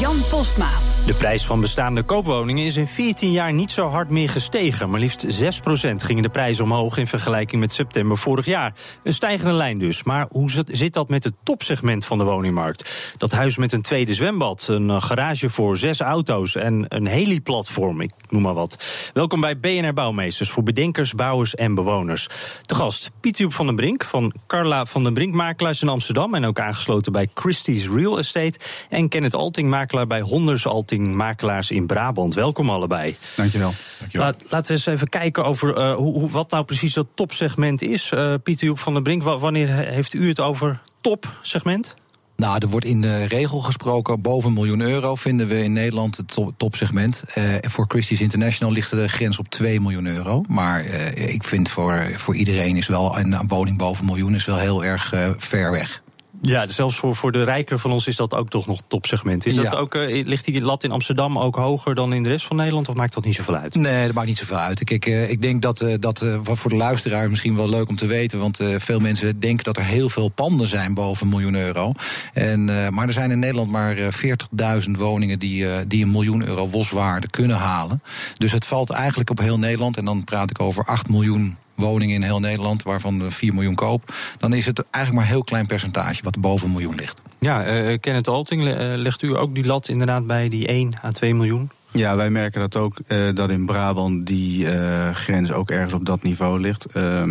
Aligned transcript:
Jan 0.00 0.20
Postma. 0.30 0.95
De 1.06 1.14
prijs 1.14 1.46
van 1.46 1.60
bestaande 1.60 2.02
koopwoningen 2.02 2.64
is 2.64 2.76
in 2.76 2.86
14 2.86 3.32
jaar 3.32 3.52
niet 3.52 3.70
zo 3.70 3.86
hard 3.86 4.10
meer 4.10 4.28
gestegen. 4.28 4.90
Maar 4.90 5.00
liefst 5.00 5.42
6% 5.42 5.94
gingen 5.96 6.22
de 6.22 6.28
prijzen 6.28 6.64
omhoog 6.64 6.96
in 6.96 7.06
vergelijking 7.06 7.60
met 7.60 7.72
september 7.72 8.18
vorig 8.18 8.46
jaar. 8.46 8.74
Een 9.02 9.12
stijgende 9.12 9.52
lijn 9.52 9.78
dus. 9.78 10.02
Maar 10.02 10.26
hoe 10.30 10.50
zit 10.66 10.92
dat 10.92 11.08
met 11.08 11.24
het 11.24 11.34
topsegment 11.42 12.06
van 12.06 12.18
de 12.18 12.24
woningmarkt? 12.24 13.14
Dat 13.18 13.32
huis 13.32 13.56
met 13.56 13.72
een 13.72 13.82
tweede 13.82 14.14
zwembad, 14.14 14.66
een 14.68 15.02
garage 15.02 15.50
voor 15.50 15.76
zes 15.76 16.00
auto's 16.00 16.54
en 16.54 16.84
een 16.88 17.06
heliplatform, 17.06 18.00
ik 18.00 18.12
noem 18.28 18.42
maar 18.42 18.54
wat. 18.54 18.76
Welkom 19.12 19.40
bij 19.40 19.58
BNR 19.58 19.92
Bouwmeesters 19.92 20.50
voor 20.50 20.62
bedenkers, 20.62 21.14
bouwers 21.14 21.54
en 21.54 21.74
bewoners. 21.74 22.28
Te 22.62 22.74
gast 22.74 23.10
Piet 23.20 23.44
van 23.48 23.66
den 23.66 23.76
Brink 23.76 24.04
van 24.04 24.32
Carla 24.46 24.84
van 24.84 25.04
den 25.04 25.14
Brink 25.14 25.34
Makelaars 25.34 25.82
in 25.82 25.88
Amsterdam 25.88 26.34
en 26.34 26.44
ook 26.44 26.60
aangesloten 26.60 27.12
bij 27.12 27.28
Christie's 27.34 27.88
Real 27.88 28.18
Estate. 28.18 28.58
En 28.88 29.08
Kenneth 29.08 29.34
Alting, 29.34 29.70
makelaar 29.70 30.06
bij 30.06 30.20
Honders 30.20 30.66
Alting 30.66 30.95
makelaars 30.98 31.70
in 31.70 31.86
Brabant. 31.86 32.34
Welkom 32.34 32.70
allebei. 32.70 33.16
Dankjewel. 33.36 33.72
Dankjewel. 33.98 34.26
Laat, 34.26 34.42
laten 34.50 34.66
we 34.66 34.72
eens 34.72 34.86
even 34.86 35.08
kijken 35.08 35.44
over 35.44 35.78
uh, 35.78 35.94
hoe, 35.94 36.30
wat 36.30 36.50
nou 36.50 36.64
precies 36.64 36.94
dat 36.94 37.06
topsegment 37.14 37.82
is. 37.82 38.10
Uh, 38.14 38.34
Pieter 38.42 38.66
Joep 38.66 38.78
van 38.78 38.92
der 38.92 39.02
Brink, 39.02 39.22
wanneer 39.22 39.68
heeft 39.68 40.14
u 40.14 40.28
het 40.28 40.40
over 40.40 40.80
topsegment? 41.00 41.94
Nou, 42.36 42.58
er 42.58 42.68
wordt 42.68 42.86
in 42.86 43.00
de 43.00 43.24
regel 43.24 43.60
gesproken, 43.60 44.20
boven 44.20 44.48
een 44.48 44.54
miljoen 44.54 44.80
euro 44.80 45.14
vinden 45.14 45.48
we 45.48 45.62
in 45.62 45.72
Nederland 45.72 46.16
het 46.16 46.36
topsegment. 46.56 47.22
Uh, 47.38 47.54
voor 47.60 47.84
Christie's 47.88 48.20
International 48.20 48.74
ligt 48.74 48.90
de 48.90 49.08
grens 49.08 49.38
op 49.38 49.48
2 49.48 49.80
miljoen 49.80 50.06
euro. 50.06 50.42
Maar 50.48 50.84
uh, 50.84 51.28
ik 51.28 51.44
vind 51.44 51.68
voor, 51.68 52.10
voor 52.14 52.34
iedereen 52.34 52.76
is 52.76 52.86
wel 52.86 53.18
een 53.18 53.46
woning 53.46 53.78
boven 53.78 54.00
een 54.00 54.10
miljoen 54.10 54.34
is 54.34 54.44
wel 54.44 54.58
heel 54.58 54.84
erg 54.84 55.14
uh, 55.14 55.30
ver 55.36 55.70
weg. 55.70 56.02
Ja, 56.42 56.68
zelfs 56.68 56.96
voor, 56.96 57.16
voor 57.16 57.32
de 57.32 57.44
rijker 57.44 57.78
van 57.78 57.90
ons 57.90 58.06
is 58.06 58.16
dat 58.16 58.34
ook 58.34 58.48
toch 58.48 58.66
nog 58.66 58.80
topsegment. 58.88 59.46
Is 59.46 59.54
dat 59.54 59.74
ook, 59.74 59.94
uh, 59.94 60.26
ligt 60.26 60.44
die 60.44 60.62
lat 60.62 60.84
in 60.84 60.90
Amsterdam 60.90 61.38
ook 61.38 61.56
hoger 61.56 61.94
dan 61.94 62.12
in 62.12 62.22
de 62.22 62.28
rest 62.28 62.46
van 62.46 62.56
Nederland? 62.56 62.88
Of 62.88 62.94
maakt 62.94 63.14
dat 63.14 63.24
niet 63.24 63.34
zoveel 63.34 63.56
uit? 63.56 63.74
Nee, 63.74 64.06
dat 64.06 64.14
maakt 64.14 64.26
niet 64.26 64.38
zoveel 64.38 64.56
uit. 64.56 64.84
Kijk, 64.84 65.06
uh, 65.06 65.30
ik 65.30 65.42
denk 65.42 65.62
dat, 65.62 65.82
uh, 65.82 65.94
dat 66.00 66.24
voor 66.42 66.70
de 66.70 66.76
luisteraar 66.76 67.30
misschien 67.30 67.56
wel 67.56 67.68
leuk 67.68 67.88
om 67.88 67.96
te 67.96 68.06
weten. 68.06 68.38
Want 68.38 68.60
veel 68.76 68.98
mensen 68.98 69.40
denken 69.40 69.64
dat 69.64 69.76
er 69.76 69.84
heel 69.84 70.08
veel 70.08 70.28
panden 70.28 70.68
zijn 70.68 70.94
boven 70.94 71.22
een 71.26 71.32
miljoen 71.32 71.54
euro. 71.54 71.92
En, 72.32 72.64
maar 72.94 73.06
er 73.06 73.12
zijn 73.12 73.30
in 73.30 73.38
Nederland 73.38 73.70
maar 73.70 73.96
40.000 73.96 74.90
woningen 74.90 75.38
die, 75.38 75.86
die 75.86 76.04
een 76.04 76.10
miljoen 76.10 76.46
euro 76.46 76.68
waswaarde 76.68 77.30
kunnen 77.30 77.56
halen. 77.56 78.02
Dus 78.38 78.52
het 78.52 78.64
valt 78.64 78.90
eigenlijk 78.90 79.30
op 79.30 79.38
heel 79.38 79.58
Nederland. 79.58 79.96
En 79.96 80.04
dan 80.04 80.24
praat 80.24 80.50
ik 80.50 80.60
over 80.60 80.84
8 80.84 81.08
miljoen 81.08 81.56
woningen 81.76 82.14
in 82.14 82.22
heel 82.22 82.40
Nederland, 82.40 82.82
waarvan 82.82 83.22
4 83.28 83.54
miljoen 83.54 83.74
koop, 83.74 84.14
dan 84.38 84.52
is 84.52 84.66
het 84.66 84.78
eigenlijk 84.78 85.14
maar 85.14 85.24
een 85.24 85.30
heel 85.30 85.44
klein 85.44 85.66
percentage 85.66 86.22
wat 86.22 86.40
boven 86.40 86.66
een 86.66 86.72
miljoen 86.72 86.94
ligt. 86.94 87.20
Ja, 87.38 87.66
uh, 87.66 87.98
Kenneth 88.00 88.28
Alting, 88.28 88.62
legt 88.96 89.22
u 89.22 89.36
ook 89.36 89.54
die 89.54 89.66
lat 89.66 89.88
inderdaad 89.88 90.26
bij 90.26 90.48
die 90.48 90.66
1 90.66 90.94
à 91.04 91.10
2 91.10 91.34
miljoen? 91.34 91.70
Ja, 91.96 92.16
wij 92.16 92.30
merken 92.30 92.60
dat 92.60 92.76
ook, 92.76 93.00
uh, 93.08 93.18
dat 93.34 93.50
in 93.50 93.66
Brabant 93.66 94.26
die 94.26 94.66
uh, 94.66 95.10
grens 95.10 95.52
ook 95.52 95.70
ergens 95.70 95.92
op 95.92 96.06
dat 96.06 96.22
niveau 96.22 96.60
ligt. 96.60 96.86
Uh, 96.94 97.22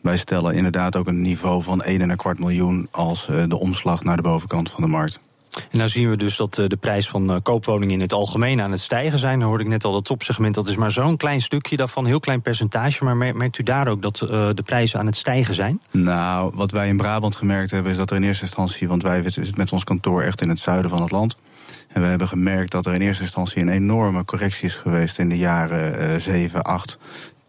wij 0.00 0.16
stellen 0.16 0.54
inderdaad 0.54 0.96
ook 0.96 1.06
een 1.06 1.22
niveau 1.22 1.62
van 1.62 1.84
1,25 1.84 1.94
miljoen 2.38 2.88
als 2.90 3.26
de 3.48 3.58
omslag 3.58 4.04
naar 4.04 4.16
de 4.16 4.22
bovenkant 4.22 4.70
van 4.70 4.82
de 4.82 4.88
markt. 4.88 5.20
En 5.70 5.78
nou 5.78 5.88
zien 5.88 6.10
we 6.10 6.16
dus 6.16 6.36
dat 6.36 6.54
de 6.54 6.76
prijs 6.80 7.08
van 7.08 7.42
koopwoningen 7.42 7.94
in 7.94 8.00
het 8.00 8.12
algemeen 8.12 8.60
aan 8.60 8.70
het 8.70 8.80
stijgen 8.80 9.18
zijn. 9.18 9.38
Dan 9.38 9.48
hoorde 9.48 9.64
ik 9.64 9.70
net 9.70 9.84
al 9.84 9.92
dat 9.92 10.04
topsegment, 10.04 10.54
dat 10.54 10.68
is 10.68 10.76
maar 10.76 10.92
zo'n 10.92 11.16
klein 11.16 11.40
stukje 11.40 11.76
daarvan, 11.76 12.06
heel 12.06 12.20
klein 12.20 12.42
percentage. 12.42 13.04
Maar 13.04 13.16
merkt 13.16 13.58
u 13.58 13.62
daar 13.62 13.88
ook 13.88 14.02
dat 14.02 14.16
de 14.16 14.62
prijzen 14.64 14.98
aan 14.98 15.06
het 15.06 15.16
stijgen 15.16 15.54
zijn? 15.54 15.80
Nou, 15.90 16.52
wat 16.54 16.70
wij 16.70 16.88
in 16.88 16.96
Brabant 16.96 17.36
gemerkt 17.36 17.70
hebben, 17.70 17.92
is 17.92 17.98
dat 17.98 18.10
er 18.10 18.16
in 18.16 18.22
eerste 18.22 18.44
instantie, 18.44 18.88
want 18.88 19.02
wij 19.02 19.22
zitten 19.22 19.54
met 19.56 19.72
ons 19.72 19.84
kantoor 19.84 20.22
echt 20.22 20.40
in 20.40 20.48
het 20.48 20.60
zuiden 20.60 20.90
van 20.90 21.02
het 21.02 21.10
land. 21.10 21.36
En 21.88 22.02
we 22.02 22.06
hebben 22.06 22.28
gemerkt 22.28 22.70
dat 22.70 22.86
er 22.86 22.94
in 22.94 23.00
eerste 23.00 23.22
instantie 23.22 23.62
een 23.62 23.68
enorme 23.68 24.24
correctie 24.24 24.66
is 24.66 24.74
geweest 24.74 25.18
in 25.18 25.28
de 25.28 25.36
jaren 25.36 26.10
uh, 26.12 26.18
7, 26.18 26.62
8 26.62 26.98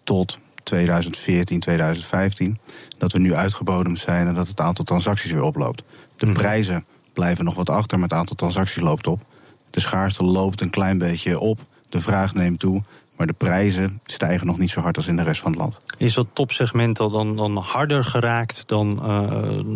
tot 0.03 0.39
2014, 0.63 1.59
2015. 1.59 2.59
Dat 2.97 3.11
we 3.11 3.19
nu 3.19 3.33
uitgebodemd 3.33 3.99
zijn 3.99 4.27
en 4.27 4.33
dat 4.33 4.47
het 4.47 4.59
aantal 4.61 4.85
transacties 4.85 5.31
weer 5.31 5.41
oploopt. 5.41 5.83
De 6.17 6.25
mm. 6.25 6.33
prijzen 6.33 6.85
blijven 7.19 7.45
nog 7.45 7.55
wat 7.55 7.69
achter, 7.69 7.99
maar 7.99 8.09
het 8.09 8.17
aantal 8.17 8.35
transacties 8.35 8.81
loopt 8.81 9.07
op. 9.07 9.21
De 9.69 9.79
schaarste 9.79 10.23
loopt 10.23 10.61
een 10.61 10.69
klein 10.69 10.97
beetje 10.97 11.39
op. 11.39 11.59
De 11.89 11.99
vraag 11.99 12.33
neemt 12.33 12.59
toe. 12.59 12.81
Maar 13.17 13.27
de 13.27 13.33
prijzen 13.33 13.99
stijgen 14.05 14.47
nog 14.47 14.57
niet 14.57 14.69
zo 14.69 14.81
hard 14.81 14.95
als 14.95 15.07
in 15.07 15.15
de 15.15 15.23
rest 15.23 15.41
van 15.41 15.51
het 15.51 15.59
land. 15.59 15.77
Is 15.97 16.13
dat 16.13 16.27
topsegment 16.33 16.99
al 16.99 17.09
dan, 17.09 17.35
dan 17.35 17.57
harder 17.57 18.03
geraakt 18.03 18.63
dan 18.65 18.99
uh, 19.01 19.29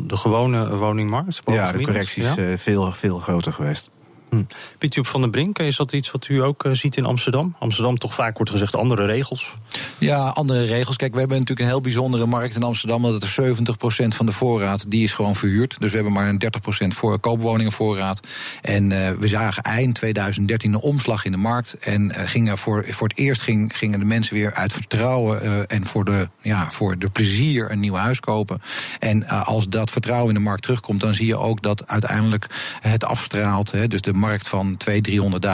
de 0.07 0.17
gewone 0.17 0.75
woningmarkt? 0.75 1.39
Ja, 1.45 1.71
de 1.71 1.83
correctie 1.83 2.23
is 2.23 2.33
ja? 2.33 2.41
uh, 2.41 2.57
veel, 2.57 2.91
veel 2.91 3.19
groter 3.19 3.53
geweest. 3.53 3.89
Hm. 4.33 4.44
Pietje 4.77 5.05
van 5.05 5.21
den 5.21 5.31
Brink, 5.31 5.59
is 5.59 5.75
dat 5.75 5.94
iets 5.94 6.11
wat 6.11 6.27
u 6.27 6.44
ook 6.44 6.66
uh, 6.66 6.73
ziet 6.73 6.97
in 6.97 7.05
Amsterdam? 7.05 7.55
Amsterdam 7.59 7.97
toch 7.97 8.13
vaak 8.13 8.35
wordt 8.35 8.51
gezegd 8.51 8.75
andere 8.75 9.05
regels? 9.05 9.53
Ja, 9.97 10.27
andere 10.27 10.66
regels. 10.66 10.95
Kijk, 10.95 11.13
we 11.13 11.19
hebben 11.19 11.38
natuurlijk 11.38 11.67
een 11.67 11.73
heel 11.73 11.81
bijzondere 11.81 12.25
markt 12.25 12.55
in 12.55 12.63
Amsterdam. 12.63 13.01
Dat 13.01 13.23
er 13.23 13.55
70% 14.05 14.07
van 14.07 14.25
de 14.25 14.31
voorraad 14.31 14.91
die 14.91 15.03
is 15.03 15.13
gewoon 15.13 15.35
verhuurd. 15.35 15.75
Dus 15.79 15.89
we 15.89 15.95
hebben 15.95 16.13
maar 16.13 16.29
een 16.29 16.43
30% 16.85 16.88
voor 16.88 17.19
koopwoningenvoorraad. 17.19 18.27
En 18.61 18.91
uh, 18.91 19.09
we 19.11 19.27
zagen 19.27 19.63
eind 19.63 19.95
2013 19.95 20.73
een 20.73 20.79
omslag 20.79 21.25
in 21.25 21.31
de 21.31 21.38
markt. 21.38 21.77
En 21.77 22.03
uh, 22.03 22.16
gingen 22.25 22.57
voor, 22.57 22.85
voor 22.89 23.07
het 23.07 23.17
eerst 23.17 23.41
ging, 23.41 23.77
gingen 23.77 23.99
de 23.99 24.05
mensen 24.05 24.35
weer 24.35 24.53
uit 24.53 24.73
vertrouwen 24.73 25.67
en 25.69 25.85
voor 25.85 26.05
de, 26.05 26.29
ja, 26.41 26.72
voor 26.72 26.97
de 26.97 27.09
plezier 27.09 27.72
een 27.72 27.79
nieuw 27.79 27.95
huis 27.95 28.19
kopen. 28.19 28.61
En 28.99 29.27
als 29.27 29.67
dat 29.67 29.89
vertrouwen 29.89 30.27
in 30.27 30.33
de 30.33 30.39
markt 30.39 30.63
terugkomt, 30.63 31.01
dan 31.01 31.13
zie 31.13 31.27
je 31.27 31.38
ook 31.38 31.61
dat 31.61 31.88
uiteindelijk 31.88 32.47
het 32.81 33.03
afstraalt. 33.03 33.72
Hè, 33.72 33.88
dus 33.88 34.01
de 34.01 34.13
markt 34.23 34.47
van 34.47 34.78
200.000, 34.91 35.00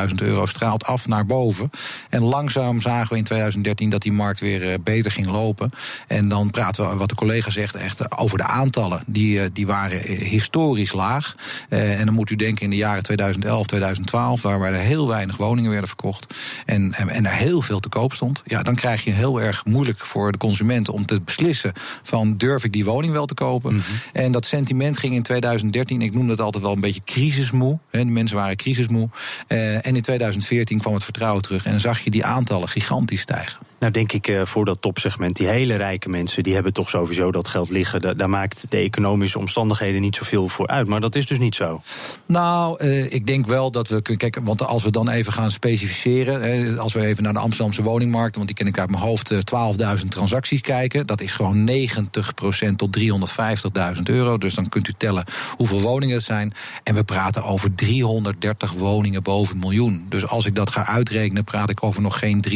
300.000 0.10 0.16
euro 0.16 0.46
straalt 0.46 0.86
af 0.86 1.08
naar 1.08 1.26
boven. 1.26 1.70
En 2.10 2.22
langzaam 2.22 2.82
zagen 2.82 3.12
we 3.12 3.18
in 3.18 3.24
2013 3.24 3.90
dat 3.90 4.02
die 4.02 4.12
markt 4.12 4.40
weer 4.40 4.82
beter 4.82 5.12
ging 5.12 5.28
lopen. 5.28 5.70
En 6.08 6.30
dan 6.30 6.50
praten 6.50 6.90
we, 6.90 6.96
wat 6.96 7.10
de 7.10 7.16
collega 7.16 7.50
zegt, 7.50 7.76
echt 7.76 8.18
over 8.18 8.38
de 8.38 8.44
aantallen. 8.44 9.04
Die, 9.06 9.52
die 9.52 9.68
waren 9.68 10.00
historisch 10.08 10.92
laag. 10.92 11.36
En 11.70 12.06
dan 12.06 12.14
moet 12.14 12.30
u 12.30 12.36
denken 12.36 12.64
in 12.64 12.70
de 12.70 12.76
jaren 12.76 13.04
2011, 13.04 13.68
2012, 13.68 14.42
waar 14.42 14.74
er 14.74 14.80
heel 14.80 15.08
weinig 15.08 15.38
woningen 15.38 15.72
werden 15.72 15.88
verkocht. 15.88 16.34
En, 16.66 16.94
en, 16.94 17.10
en 17.10 17.26
er 17.26 17.32
heel 17.32 17.62
veel 17.62 17.80
te 17.80 17.90
koop 17.90 18.14
stond. 18.14 18.42
Ja, 18.46 18.64
dan 18.64 18.76
krijg 18.76 19.04
je 19.04 19.12
heel 19.12 19.42
erg 19.42 19.66
moeilijk 19.66 20.00
voor 20.00 20.32
de 20.32 20.38
consument 20.38 20.90
om 20.90 21.06
te 21.06 21.22
beslissen 21.22 21.74
van 22.04 22.38
durf 22.38 22.64
ik 22.64 22.74
die 22.74 22.86
woning 22.86 23.14
wel 23.14 23.26
te 23.26 23.34
kopen. 23.34 23.74
Mm 23.74 23.80
-hmm. 23.80 23.96
En 24.14 24.32
dat 24.32 24.46
sentiment 24.46 24.98
ging 24.98 25.14
in 25.14 25.24
2013, 25.24 26.02
ik 26.02 26.14
noem 26.14 26.28
dat 26.28 26.42
altijd 26.42 26.64
wel 26.64 26.74
een 26.74 26.80
beetje 26.80 27.02
crisismoe. 27.06 27.80
De 27.92 28.06
mensen 28.06 28.38
waren 28.38 28.56
crisismoe. 28.60 29.10
Uh, 29.48 29.86
en 29.86 29.96
in 29.96 30.02
2014 30.02 30.80
kwam 30.80 30.94
het 30.94 31.04
vertrouwen 31.04 31.42
terug 31.42 31.66
en 31.66 31.80
zag 31.80 32.00
je 32.00 32.10
die 32.10 32.26
aantallen 32.26 32.70
gigantisch 32.70 33.22
stijgen. 33.22 33.69
Nou, 33.80 33.92
denk 33.92 34.12
ik 34.12 34.28
uh, 34.28 34.46
voor 34.46 34.66
dat 34.66 34.82
topsegment, 34.82 35.36
die 35.36 35.48
hele 35.48 35.76
rijke 35.76 36.10
mensen, 36.10 36.44
die 36.44 36.54
hebben 36.54 36.74
toch 36.74 36.90
sowieso 36.90 37.32
dat 37.32 37.48
geld 37.48 37.70
liggen. 37.70 38.02
Da 38.02 38.14
daar 38.14 38.30
maakt 38.30 38.66
de 38.70 38.78
economische 38.78 39.40
omstandigheden 39.40 40.02
niet 40.02 40.16
zoveel 40.16 40.48
voor 40.48 40.68
uit. 40.68 40.88
Maar 40.88 41.00
dat 41.00 41.16
is 41.16 41.26
dus 41.26 41.40
niet 41.40 41.56
zo. 41.56 41.82
Nou, 42.26 42.84
uh, 42.84 43.14
ik 43.14 43.28
denk 43.28 43.48
wel 43.48 43.72
dat 43.72 43.88
we 43.88 44.02
kunnen 44.02 44.18
kijken. 44.18 44.44
Want 44.44 44.64
als 44.64 44.84
we 44.84 44.92
dan 44.92 45.10
even 45.10 45.34
gaan 45.34 45.52
specificeren. 45.52 46.42
Hè, 46.42 46.78
als 46.78 46.94
we 46.94 47.06
even 47.06 47.24
naar 47.24 47.34
de 47.34 47.40
Amsterdamse 47.40 47.84
woningmarkt, 47.84 48.36
want 48.36 48.48
die 48.48 48.56
ken 48.56 48.68
ik 48.68 48.80
uit 48.80 48.90
mijn 48.90 49.04
hoofd, 49.04 49.34
12.000 49.34 50.08
transacties 50.10 50.62
kijken. 50.62 51.08
Dat 51.08 51.22
is 51.22 51.32
gewoon 51.32 51.70
90% 51.70 52.76
tot 52.76 53.00
350.000 53.00 54.02
euro. 54.04 54.38
Dus 54.38 54.54
dan 54.54 54.70
kunt 54.70 54.88
u 54.88 54.94
tellen 54.98 55.24
hoeveel 55.58 55.82
woningen 55.82 56.16
het 56.16 56.26
zijn. 56.26 56.54
En 56.84 56.96
we 56.96 57.04
praten 57.04 57.44
over 57.44 57.76
330 57.76 58.72
woningen 58.72 59.24
boven 59.24 59.54
een 59.54 59.60
miljoen. 59.60 60.06
Dus 60.10 60.28
als 60.28 60.46
ik 60.46 60.56
dat 60.56 60.70
ga 60.70 60.86
uitrekenen, 60.86 61.44
praat 61.44 61.70
ik 61.70 61.84
over 61.84 62.02
nog 62.02 62.20
geen 62.20 62.44
3% 62.50 62.54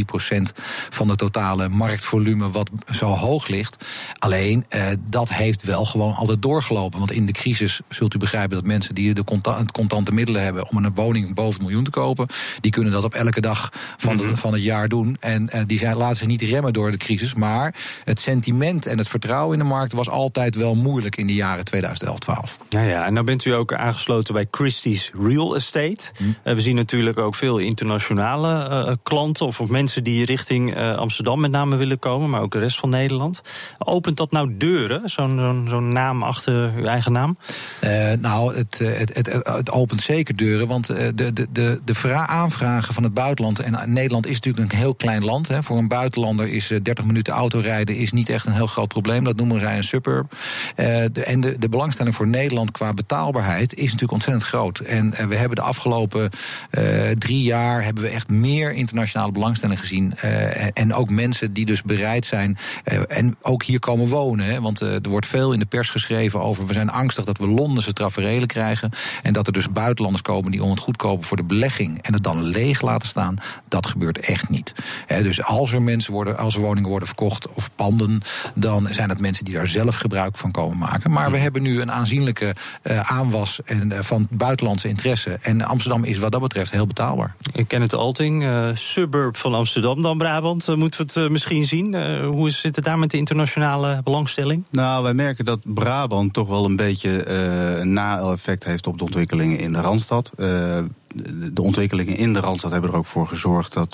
van 0.90 1.08
de 1.08 1.13
het 1.14 1.32
totale 1.32 1.70
marktvolume 1.70 2.52
wat 2.52 2.70
zo 2.92 3.06
hoog 3.06 3.48
ligt. 3.48 3.86
Alleen 4.20 4.66
uh, 4.70 4.86
dat 5.10 5.30
heeft 5.30 5.64
wel 5.64 5.86
gewoon 5.86 6.14
altijd 6.14 6.42
doorgelopen. 6.42 7.00
Want 7.00 7.12
in 7.12 7.26
de 7.26 7.32
crisis 7.32 7.82
zult 7.90 8.14
u 8.14 8.18
begrijpen 8.18 8.56
dat 8.56 8.66
mensen 8.66 8.96
die 8.96 9.14
de 9.14 9.24
contante 9.72 10.14
middelen 10.14 10.44
hebben 10.44 10.70
om 10.70 10.86
een 10.86 10.94
woning 10.94 11.34
boven 11.34 11.54
het 11.54 11.62
miljoen 11.62 11.84
te 11.84 11.90
kopen, 11.90 12.28
die 12.62 12.72
kunnen 12.72 12.92
dat 12.92 13.04
op 13.04 13.14
elke 13.14 13.42
dag 13.42 13.70
van, 13.98 14.18
de, 14.18 14.24
mhm. 14.24 14.36
van 14.36 14.54
het 14.54 14.64
jaar 14.64 14.88
doen. 14.88 15.18
En 15.20 15.50
uh, 15.54 15.62
die 15.68 15.80
zijn, 15.80 15.98
laten 15.98 16.16
zich 16.16 16.28
niet 16.28 16.42
remmen 16.42 16.74
door 16.74 16.92
de 16.92 16.98
crisis. 16.98 17.34
Maar 17.34 17.76
het 18.04 18.20
sentiment 18.20 18.86
en 18.86 18.98
het 18.98 19.08
vertrouwen 19.08 19.58
in 19.58 19.64
de 19.64 19.70
markt 19.70 19.94
was 19.94 20.10
altijd 20.10 20.56
wel 20.56 20.76
moeilijk 20.76 21.16
in 21.16 21.28
de 21.28 21.34
jaren 21.34 21.66
2011, 21.66 22.20
12. 22.20 22.58
Ja, 22.70 22.82
ja, 22.82 23.06
en 23.06 23.16
dan 23.16 23.26
bent 23.26 23.46
u 23.46 23.52
ook 23.52 23.74
aangesloten 23.74 24.34
bij 24.34 24.48
Christie's 24.52 25.12
Real 25.20 25.56
Estate. 25.56 26.12
Hm. 26.18 26.54
we 26.54 26.62
zien 26.62 26.76
natuurlijk 26.76 27.20
ook 27.20 27.36
veel 27.36 27.58
internationale 27.58 28.70
uh, 28.70 28.94
klanten 29.04 29.46
of, 29.46 29.62
of 29.62 29.70
mensen 29.70 30.04
die 30.04 30.26
richting 30.26 30.78
uh, 30.78 30.98
Amsterdam 31.04 31.40
met 31.40 31.52
name 31.52 31.76
willen 31.76 32.00
komen, 32.00 32.30
maar 32.30 32.42
ook 32.42 32.52
de 32.52 32.60
rest 32.60 32.80
van 32.80 32.90
Nederland. 32.90 33.42
Opent 33.78 34.18
dat 34.18 34.32
nou 34.32 34.58
deuren, 34.58 35.10
zo'n 35.10 35.88
naam 35.92 36.24
achter 36.24 36.74
uw 36.78 36.86
eigen 36.86 37.12
naam? 37.12 37.38
Uh, 37.84 38.12
nou, 38.20 38.56
het, 38.56 38.80
het, 38.80 39.16
het, 39.16 39.28
het, 39.44 39.72
opent 39.72 40.02
zeker 40.02 40.36
deuren, 40.36 40.68
want 40.68 40.88
de, 40.88 41.14
de, 41.16 41.48
de, 41.52 41.80
de 41.86 42.14
aanvragen 42.14 42.94
van 42.94 43.04
het 43.04 43.14
buitenland, 43.14 43.60
en 43.60 43.94
Nederland 43.94 44.28
is 44.28 44.36
natuurlijk 44.40 44.72
een 44.72 44.78
heel 44.78 44.96
klein 44.96 45.24
land. 45.24 45.48
Hè, 45.48 45.64
voor 45.64 45.78
een 45.78 45.88
buitenlander 45.88 46.48
is 46.48 46.68
30 46.68 47.06
minuten 47.06 47.34
autorijden 47.34 47.96
is 47.96 48.12
niet 48.12 48.30
echt 48.30 48.46
een 48.46 48.54
heel 48.54 48.68
groot 48.68 48.88
probleem. 48.88 49.24
Dat 49.24 49.36
noemen 49.36 49.60
zij 49.60 49.78
een 49.78 49.84
suburb. 49.84 50.36
de, 50.76 51.24
en 51.26 51.42
de, 51.42 51.60
de 51.60 51.70
belangstelling 51.70 52.16
voor 52.16 52.28
Nederland 52.28 52.72
qua 52.72 52.94
betaalbaarheid 52.94 53.74
is 53.74 53.84
natuurlijk 53.84 54.12
ontzettend 54.12 54.46
groot. 54.46 54.80
En 54.80 55.12
we 55.28 55.36
hebben 55.36 55.56
de 55.56 55.62
afgelopen 55.62 56.30
drie 57.18 57.42
jaar 57.42 57.84
hebben 57.84 58.04
we 58.04 58.10
echt 58.10 58.30
meer 58.30 58.74
internationale 58.74 59.32
belangstelling 59.32 59.80
gezien. 59.80 60.14
Uh, 60.26 60.93
ook 60.94 61.10
mensen 61.10 61.54
die 61.54 61.66
dus 61.66 61.82
bereid 61.82 62.26
zijn 62.26 62.58
uh, 62.86 63.00
en 63.08 63.38
ook 63.42 63.64
hier 63.64 63.80
komen 63.80 64.08
wonen. 64.08 64.46
Hè, 64.46 64.62
want 64.62 64.82
uh, 64.82 64.94
er 64.94 65.10
wordt 65.10 65.26
veel 65.26 65.54
in 65.54 65.60
de 65.60 65.66
pers 65.66 65.90
geschreven 65.90 66.42
over. 66.42 66.66
We 66.66 66.74
zijn 66.74 66.90
angstig 66.90 67.26
dat 67.26 67.38
we 67.38 67.48
Londense 67.48 67.94
traferelen 67.94 68.48
krijgen. 68.48 68.92
En 69.22 69.34
dat 69.34 69.48
er 69.48 69.54
dus 69.54 69.70
buitenlanders 69.70 70.24
komen 70.24 70.52
die 70.52 70.64
om 70.64 70.70
het 70.70 70.80
goedkopen 70.80 71.26
voor 71.26 71.38
de 71.38 71.44
belegging. 71.44 72.02
en 72.02 72.14
het 72.14 72.24
dan 72.24 72.44
leeg 72.44 72.82
laten 72.82 73.08
staan. 73.08 73.38
Dat 73.68 73.88
gebeurt 73.88 74.20
echt 74.20 74.50
niet. 74.50 74.74
Dus 75.08 75.44
als 75.44 75.72
er 75.72 75.82
mensen 75.82 76.14
worden, 76.14 76.38
als 76.38 76.56
er 76.56 76.62
woningen 76.62 76.90
worden 76.90 77.08
verkocht 77.08 77.48
of 77.50 77.70
panden. 77.76 78.22
dan 78.54 78.88
zijn 78.92 79.10
het 79.10 79.20
mensen 79.20 79.46
die 79.46 79.54
daar 79.54 79.68
zelf 79.68 79.96
gebruik 79.96 80.38
van 80.38 80.52
komen 80.52 80.78
maken. 80.78 81.12
Maar 81.12 81.32
we 81.32 81.38
hebben 81.38 81.62
nu 81.62 81.82
een 81.82 81.92
aanzienlijke 81.92 82.56
aanwas 83.04 83.62
en, 83.66 84.04
van 84.04 84.28
buitenlandse 84.30 84.88
interesse. 84.88 85.38
En 85.42 85.62
Amsterdam 85.62 86.04
is 86.04 86.18
wat 86.18 86.32
dat 86.32 86.42
betreft 86.42 86.72
heel 86.72 86.88
betaalbaar. 86.88 87.36
Ik 87.54 87.68
ken 87.68 87.82
het 87.82 87.94
Alting, 87.94 88.46
suburb 88.74 89.38
van 89.38 89.54
Amsterdam 89.54 90.02
dan 90.02 90.18
Brabant. 90.18 90.66
Moeten 90.84 91.02
we 91.02 91.14
het 91.14 91.24
uh, 91.24 91.30
misschien 91.30 91.66
zien? 91.66 91.96
hoe 92.26 92.50
zit 92.50 92.76
het 92.76 92.86
daar 92.86 93.00
met 93.00 93.12
de 93.12 93.18
internationale 93.18 94.02
belangstelling? 94.04 94.64
Nou, 94.70 95.04
wij 95.04 95.14
merken 95.14 95.46
dat 95.46 95.60
Brabant 95.64 96.34
toch 96.34 96.48
wel 96.48 96.66
een 96.66 96.76
beetje 96.76 97.28
een 97.80 97.94
na-effect 97.94 98.64
heeft 98.64 98.88
op 98.88 98.98
de 98.98 99.04
ontwikkelingen 99.04 99.60
in 99.60 99.74
de 99.74 99.82
Randstad 99.82 100.32
de 101.54 101.62
ontwikkelingen 101.62 102.16
in 102.16 102.34
de 102.34 102.40
Randstad 102.40 102.72
hebben 102.72 102.90
er 102.90 102.96
ook 102.96 103.06
voor 103.06 103.28
gezorgd 103.28 103.74
dat 103.74 103.94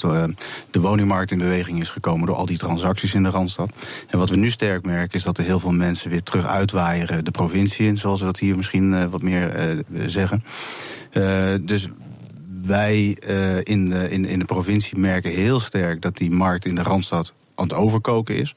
de 0.72 0.80
woningmarkt 0.80 1.32
in 1.32 1.38
beweging 1.38 1.80
is 1.80 1.90
gekomen 1.90 2.28
door 2.28 2.36
al 2.36 2.46
die 2.46 2.58
transacties 2.58 3.14
in 3.14 3.24
de 3.24 3.30
Randstad. 3.30 3.72
En 4.08 4.20
wat 4.20 4.30
we 4.30 4.36
nu 4.36 4.50
sterk 4.50 4.86
merken 4.86 5.18
is 5.18 5.24
dat 5.24 5.38
er 5.38 5.44
heel 5.44 5.60
veel 5.60 5.72
mensen 5.72 6.10
weer 6.10 6.24
terug 6.24 6.46
uitwaaieren 6.46 7.26
de 7.26 7.32
provincie 7.32 7.88
in, 7.88 7.98
zoals 7.98 8.20
we 8.20 8.26
dat 8.26 8.40
hier 8.40 8.56
misschien 8.56 9.10
wat 9.10 9.22
meer 9.22 9.76
zeggen. 10.06 10.44
dus 11.62 11.88
wij 12.70 13.18
uh, 13.30 13.58
in, 13.64 13.90
de, 13.90 14.10
in, 14.10 14.26
in 14.26 14.40
de 14.40 14.46
provincie 14.46 14.98
merken 14.98 15.32
heel 15.32 15.60
sterk 15.60 16.02
dat 16.02 16.18
die 16.18 16.32
markt 16.32 16.66
in 16.66 16.76
de 16.76 16.84
Randstad 16.84 17.34
aan 17.56 17.64
het 17.64 17.74
overkoken 17.74 18.36
is. 18.36 18.54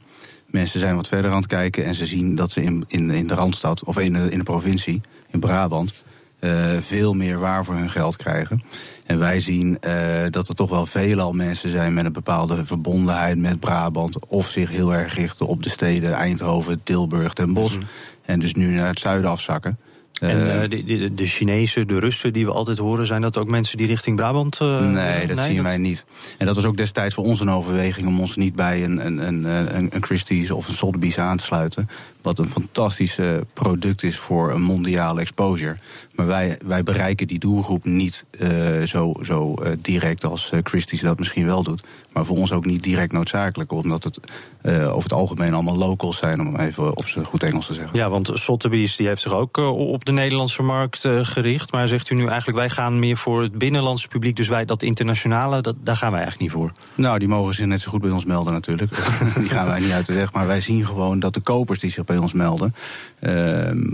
Mensen 0.46 0.80
zijn 0.80 0.96
wat 0.96 1.08
verder 1.08 1.30
aan 1.30 1.36
het 1.36 1.46
kijken 1.46 1.84
en 1.84 1.94
ze 1.94 2.06
zien 2.06 2.34
dat 2.34 2.50
ze 2.50 2.62
in, 2.62 2.84
in, 2.88 3.10
in 3.10 3.26
de 3.26 3.34
Randstad 3.34 3.84
of 3.84 3.98
in 3.98 4.12
de, 4.12 4.30
in 4.30 4.38
de 4.38 4.44
provincie, 4.44 5.00
in 5.30 5.40
Brabant, 5.40 5.92
uh, 6.40 6.76
veel 6.80 7.14
meer 7.14 7.38
waar 7.38 7.64
voor 7.64 7.74
hun 7.74 7.90
geld 7.90 8.16
krijgen. 8.16 8.62
En 9.06 9.18
wij 9.18 9.40
zien 9.40 9.78
uh, 9.86 9.94
dat 10.30 10.48
er 10.48 10.54
toch 10.54 10.70
wel 10.70 10.86
veelal 10.86 11.32
mensen 11.32 11.70
zijn 11.70 11.94
met 11.94 12.04
een 12.04 12.12
bepaalde 12.12 12.64
verbondenheid 12.64 13.38
met 13.38 13.60
Brabant. 13.60 14.26
Of 14.26 14.48
zich 14.48 14.70
heel 14.70 14.94
erg 14.94 15.14
richten 15.14 15.46
op 15.46 15.62
de 15.62 15.68
steden 15.68 16.12
Eindhoven, 16.12 16.82
Tilburg, 16.82 17.32
Den 17.32 17.52
Bosch. 17.52 17.76
Mhm. 17.76 17.84
En 18.24 18.38
dus 18.38 18.54
nu 18.54 18.74
naar 18.74 18.88
het 18.88 18.98
zuiden 18.98 19.30
afzakken. 19.30 19.78
En 20.22 20.38
uh, 20.38 20.60
de, 20.68 20.84
de, 20.84 21.14
de, 21.14 21.26
Chinezen, 21.26 21.88
de 21.88 21.98
Russen 21.98 22.32
die 22.32 22.44
we 22.44 22.52
altijd 22.52 22.78
horen, 22.78 23.06
zijn 23.06 23.22
dat 23.22 23.36
ook 23.36 23.48
mensen 23.48 23.76
die 23.76 23.86
richting 23.86 24.16
Brabant. 24.16 24.58
Uh, 24.62 24.90
nee, 24.90 25.26
dat 25.26 25.38
zien 25.38 25.62
wij 25.62 25.76
niet. 25.76 26.04
En 26.38 26.46
dat 26.46 26.54
was 26.54 26.64
ook 26.64 26.76
destijds 26.76 27.14
voor 27.14 27.24
ons 27.24 27.40
een 27.40 27.50
overweging 27.50 28.06
om 28.06 28.20
ons 28.20 28.36
niet 28.36 28.54
bij 28.54 28.84
een, 28.84 29.06
een, 29.06 29.26
een, 29.26 29.44
een, 29.44 29.88
een 29.94 30.02
Christie's 30.02 30.50
of 30.50 30.68
een 30.68 30.74
Sotheby's 30.74 31.18
aan 31.18 31.36
te 31.36 31.44
sluiten. 31.44 31.88
Wat 32.22 32.38
een 32.38 32.48
fantastisch 32.48 33.18
product 33.52 34.02
is 34.02 34.16
voor 34.16 34.52
een 34.52 34.62
mondiale 34.62 35.20
exposure. 35.20 35.76
Maar 36.14 36.26
wij, 36.26 36.58
wij 36.64 36.82
bereiken 36.82 37.26
die 37.26 37.38
doelgroep 37.38 37.84
niet 37.84 38.24
uh, 38.40 38.82
zo, 38.82 39.14
zo 39.22 39.54
direct 39.78 40.24
als 40.24 40.52
Christie's 40.62 41.00
dat 41.00 41.18
misschien 41.18 41.46
wel 41.46 41.62
doet. 41.62 41.86
Maar 42.12 42.24
voor 42.24 42.36
ons 42.36 42.52
ook 42.52 42.64
niet 42.64 42.82
direct 42.82 43.12
noodzakelijk, 43.12 43.72
omdat 43.72 44.04
het 44.04 44.20
over 44.64 45.02
het 45.02 45.12
algemeen 45.12 45.54
allemaal 45.54 45.76
locals 45.76 46.18
zijn, 46.18 46.40
om 46.40 46.56
even 46.56 46.96
op 46.96 47.06
zijn 47.06 47.24
goed 47.24 47.42
Engels 47.42 47.66
te 47.66 47.74
zeggen. 47.74 47.98
Ja, 47.98 48.10
want 48.10 48.30
Sotheby's 48.34 48.96
die 48.96 49.06
heeft 49.06 49.22
zich 49.22 49.32
ook 49.32 49.56
op 49.56 50.04
de 50.04 50.12
Nederlandse 50.12 50.62
markt 50.62 51.08
gericht. 51.22 51.72
Maar 51.72 51.88
zegt 51.88 52.10
u 52.10 52.14
nu 52.14 52.26
eigenlijk, 52.26 52.58
wij 52.58 52.70
gaan 52.70 52.98
meer 52.98 53.16
voor 53.16 53.42
het 53.42 53.58
binnenlandse 53.58 54.08
publiek, 54.08 54.36
dus 54.36 54.48
wij 54.48 54.64
dat 54.64 54.82
internationale, 54.82 55.60
dat, 55.60 55.76
daar 55.80 55.96
gaan 55.96 56.10
wij 56.10 56.20
eigenlijk 56.20 56.52
niet 56.52 56.60
voor? 56.60 56.72
Nou, 56.94 57.18
die 57.18 57.28
mogen 57.28 57.54
zich 57.54 57.66
net 57.66 57.80
zo 57.80 57.90
goed 57.90 58.00
bij 58.00 58.10
ons 58.10 58.24
melden 58.24 58.52
natuurlijk. 58.52 58.90
die 59.40 59.48
gaan 59.48 59.66
wij 59.66 59.80
niet 59.80 59.92
uit 59.92 60.06
de 60.06 60.14
weg. 60.14 60.32
Maar 60.32 60.46
wij 60.46 60.60
zien 60.60 60.86
gewoon 60.86 61.20
dat 61.20 61.34
de 61.34 61.40
kopers 61.40 61.78
die 61.78 61.90
zich 61.90 62.04
bij 62.04 62.18
ons 62.18 62.32
melden, 62.32 62.74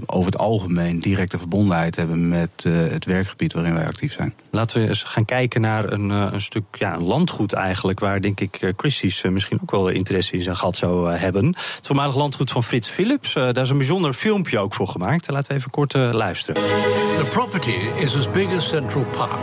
over 0.07 0.31
het 0.31 0.39
algemeen 0.39 0.99
directe 0.99 1.39
verbondenheid 1.39 1.97
hebben 1.97 2.29
met 2.29 2.65
het 2.69 3.05
werkgebied 3.05 3.53
waarin 3.53 3.75
wij 3.75 3.87
actief 3.87 4.13
zijn. 4.13 4.35
Laten 4.51 4.81
we 4.81 4.89
eens 4.89 5.03
gaan 5.03 5.25
kijken 5.25 5.61
naar 5.61 5.93
een, 5.93 6.11
een 6.11 6.41
stuk 6.41 6.65
ja, 6.73 6.95
een 6.95 7.03
landgoed 7.03 7.53
eigenlijk, 7.53 8.01
waar 8.09 8.21
denk 8.21 8.41
ik 8.41 8.63
uh, 8.63 8.73
Christie's 8.77 9.23
misschien 9.23 9.59
ook 9.63 9.71
wel 9.71 9.89
interesse 9.89 10.33
in 10.33 10.43
zijn 10.43 10.57
gat 10.57 10.77
zou 10.77 11.13
hebben. 11.13 11.47
Het 11.47 11.87
voormalig 11.87 12.17
landgoed 12.17 12.51
van 12.51 12.65
Frits 12.65 12.89
Philips. 12.89 13.33
daar 13.33 13.59
is 13.59 13.71
een 13.71 13.77
bijzonder 13.77 14.13
filmpje 14.13 14.59
ook 14.59 14.75
voor 14.75 14.87
gemaakt. 14.87 15.31
Laten 15.31 15.53
we 15.53 15.59
even 15.59 15.71
kort 15.71 15.93
luisteren. 15.95 16.63
The 16.63 17.27
property 17.31 17.77
is 17.97 18.17
as 18.17 18.31
big 18.31 18.57
as 18.57 18.69
Central 18.69 19.05
Park. 19.05 19.41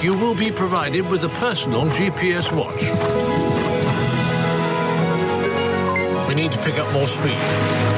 You 0.00 0.18
will 0.18 0.34
be 0.34 0.52
provided 0.52 1.08
with 1.08 1.24
a 1.24 1.30
personal 1.38 1.86
GPS 1.86 2.50
watch. 2.50 2.92
We 6.26 6.34
need 6.34 6.50
to 6.50 6.58
pick 6.58 6.76
up 6.78 6.92
more 6.92 7.06
speed 7.06 7.93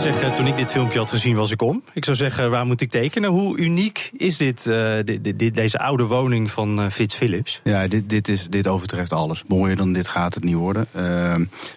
zeggen, 0.00 0.34
toen 0.34 0.46
ik 0.46 0.56
dit 0.56 0.70
filmpje 0.70 0.98
had 0.98 1.10
gezien, 1.10 1.36
was 1.36 1.50
ik 1.50 1.62
om. 1.62 1.82
Ik 1.92 2.04
zou 2.04 2.16
zeggen, 2.16 2.50
waar 2.50 2.66
moet 2.66 2.80
ik 2.80 2.90
tekenen? 2.90 3.30
Hoe 3.30 3.58
uniek 3.58 4.10
is 4.16 4.36
dit, 4.36 4.66
uh, 4.66 4.98
dit, 5.04 5.54
deze 5.54 5.78
oude 5.78 6.04
woning 6.04 6.50
van 6.50 6.80
uh, 6.80 6.90
Philips? 6.90 7.60
Ja, 7.64 7.88
dit, 7.88 8.08
dit, 8.08 8.28
is, 8.28 8.48
dit 8.48 8.68
overtreft 8.68 9.12
alles. 9.12 9.44
Mooier 9.46 9.76
dan 9.76 9.92
dit 9.92 10.08
gaat 10.08 10.34
het 10.34 10.44
niet 10.44 10.54
worden. 10.54 10.86
Uh, 10.96 11.02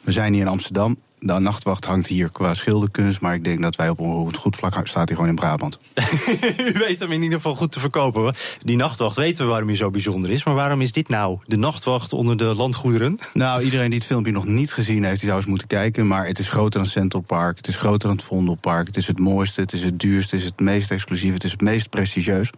we 0.02 0.12
zijn 0.12 0.34
hier 0.34 0.42
in 0.42 0.48
Amsterdam 0.48 0.98
de 1.26 1.40
nachtwacht 1.40 1.86
hangt 1.86 2.08
hier 2.08 2.30
qua 2.30 2.54
schilderkunst, 2.54 3.22
maar 3.22 3.34
ik 3.34 3.44
denk 3.44 3.62
dat 3.62 3.76
wij 3.76 3.90
op 3.90 4.00
een 4.00 4.36
goed 4.36 4.56
vlak 4.56 4.88
staat 4.88 5.08
hier 5.08 5.18
gewoon 5.18 5.32
in 5.32 5.36
Brabant. 5.36 5.80
U 6.74 6.74
weet 6.74 7.00
hem 7.00 7.12
in 7.12 7.22
ieder 7.22 7.38
geval 7.38 7.56
goed 7.56 7.72
te 7.72 7.80
verkopen. 7.80 8.36
Die 8.62 8.76
nachtwacht 8.76 9.16
weten 9.16 9.44
we 9.44 9.50
waarom 9.50 9.68
hij 9.68 9.78
zo 9.78 9.92
bijzonder 9.92 10.30
is, 10.30 10.44
maar 10.44 10.54
waarom 10.54 10.82
is 10.82 10.92
dit 10.92 11.10
nou 11.10 11.40
de 11.46 11.58
nachtwacht 11.58 12.14
onder 12.14 12.38
de 12.38 12.56
landgoederen? 12.56 13.20
Nou, 13.34 13.64
iedereen 13.64 13.90
die 13.90 13.98
het 13.98 14.08
filmpje 14.08 14.32
nog 14.32 14.46
niet 14.46 14.74
gezien 14.74 15.04
heeft, 15.04 15.20
die 15.20 15.26
zou 15.26 15.38
eens 15.38 15.48
moeten 15.48 15.68
kijken. 15.68 16.08
Maar 16.08 16.28
het 16.28 16.40
is 16.40 16.50
groter 16.50 16.80
dan 16.80 16.90
Central 16.90 17.22
Park, 17.22 17.58
het 17.58 17.68
is 17.68 17.78
groter 17.78 18.08
dan 18.08 18.18
het 18.18 18.26
Vondelpark, 18.26 18.88
het 18.88 18.98
is 18.98 19.08
het 19.08 19.20
mooiste, 19.20 19.62
het 19.62 19.74
is 19.74 19.84
het 19.84 20.00
duurste, 20.00 20.36
het 20.36 20.44
is 20.44 20.50
het 20.50 20.60
meest 20.60 20.92
exclusief, 20.92 21.34
het 21.34 21.44
is 21.44 21.52
het 21.52 21.62
meest 21.62 21.90
prestigieus. 21.90 22.50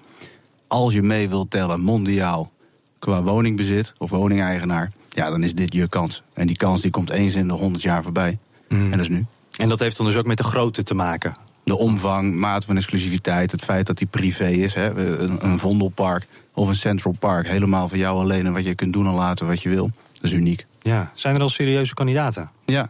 Als 0.67 0.93
je 0.93 1.01
mee 1.01 1.29
wilt 1.29 1.51
tellen, 1.51 1.81
mondiaal, 1.81 2.51
qua 2.99 3.21
woningbezit 3.21 3.93
of 3.97 4.09
woningeigenaar, 4.09 4.91
ja, 5.09 5.29
dan 5.29 5.43
is 5.43 5.53
dit 5.53 5.73
je 5.73 5.89
kans. 5.89 6.23
En 6.33 6.47
die 6.47 6.55
kans 6.55 6.81
die 6.81 6.91
komt 6.91 7.09
eens 7.09 7.35
in 7.35 7.47
de 7.47 7.53
100 7.53 7.83
jaar 7.83 8.03
voorbij. 8.03 8.37
Mm. 8.69 8.83
En 8.83 8.91
dat 8.91 8.99
is 8.99 9.09
nu. 9.09 9.25
En 9.57 9.69
dat 9.69 9.79
heeft 9.79 9.97
dan 9.97 10.05
dus 10.05 10.15
ook 10.15 10.25
met 10.25 10.37
de 10.37 10.43
grootte 10.43 10.83
te 10.83 10.93
maken? 10.93 11.33
De 11.63 11.77
omvang, 11.77 12.35
maat 12.35 12.65
van 12.65 12.75
exclusiviteit, 12.75 13.51
het 13.51 13.63
feit 13.63 13.87
dat 13.87 13.97
die 13.97 14.07
privé 14.07 14.47
is. 14.47 14.73
Hè, 14.73 14.93
een, 15.19 15.45
een 15.45 15.57
Vondelpark 15.57 16.25
of 16.53 16.67
een 16.67 16.75
Central 16.75 17.15
Park. 17.19 17.47
Helemaal 17.47 17.87
voor 17.87 17.97
jou 17.97 18.19
alleen 18.19 18.45
en 18.45 18.53
wat 18.53 18.65
je 18.65 18.75
kunt 18.75 18.93
doen 18.93 19.05
en 19.05 19.13
laten 19.13 19.47
wat 19.47 19.61
je 19.61 19.69
wil. 19.69 19.89
Dat 20.13 20.23
is 20.23 20.33
uniek. 20.33 20.65
Ja, 20.81 21.11
zijn 21.13 21.35
er 21.35 21.41
al 21.41 21.49
serieuze 21.49 21.93
kandidaten? 21.93 22.49
Ja, 22.65 22.89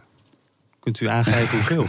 Kunt 0.86 1.00
u 1.00 1.08
aangeven 1.08 1.58
hoeveel? 1.58 1.86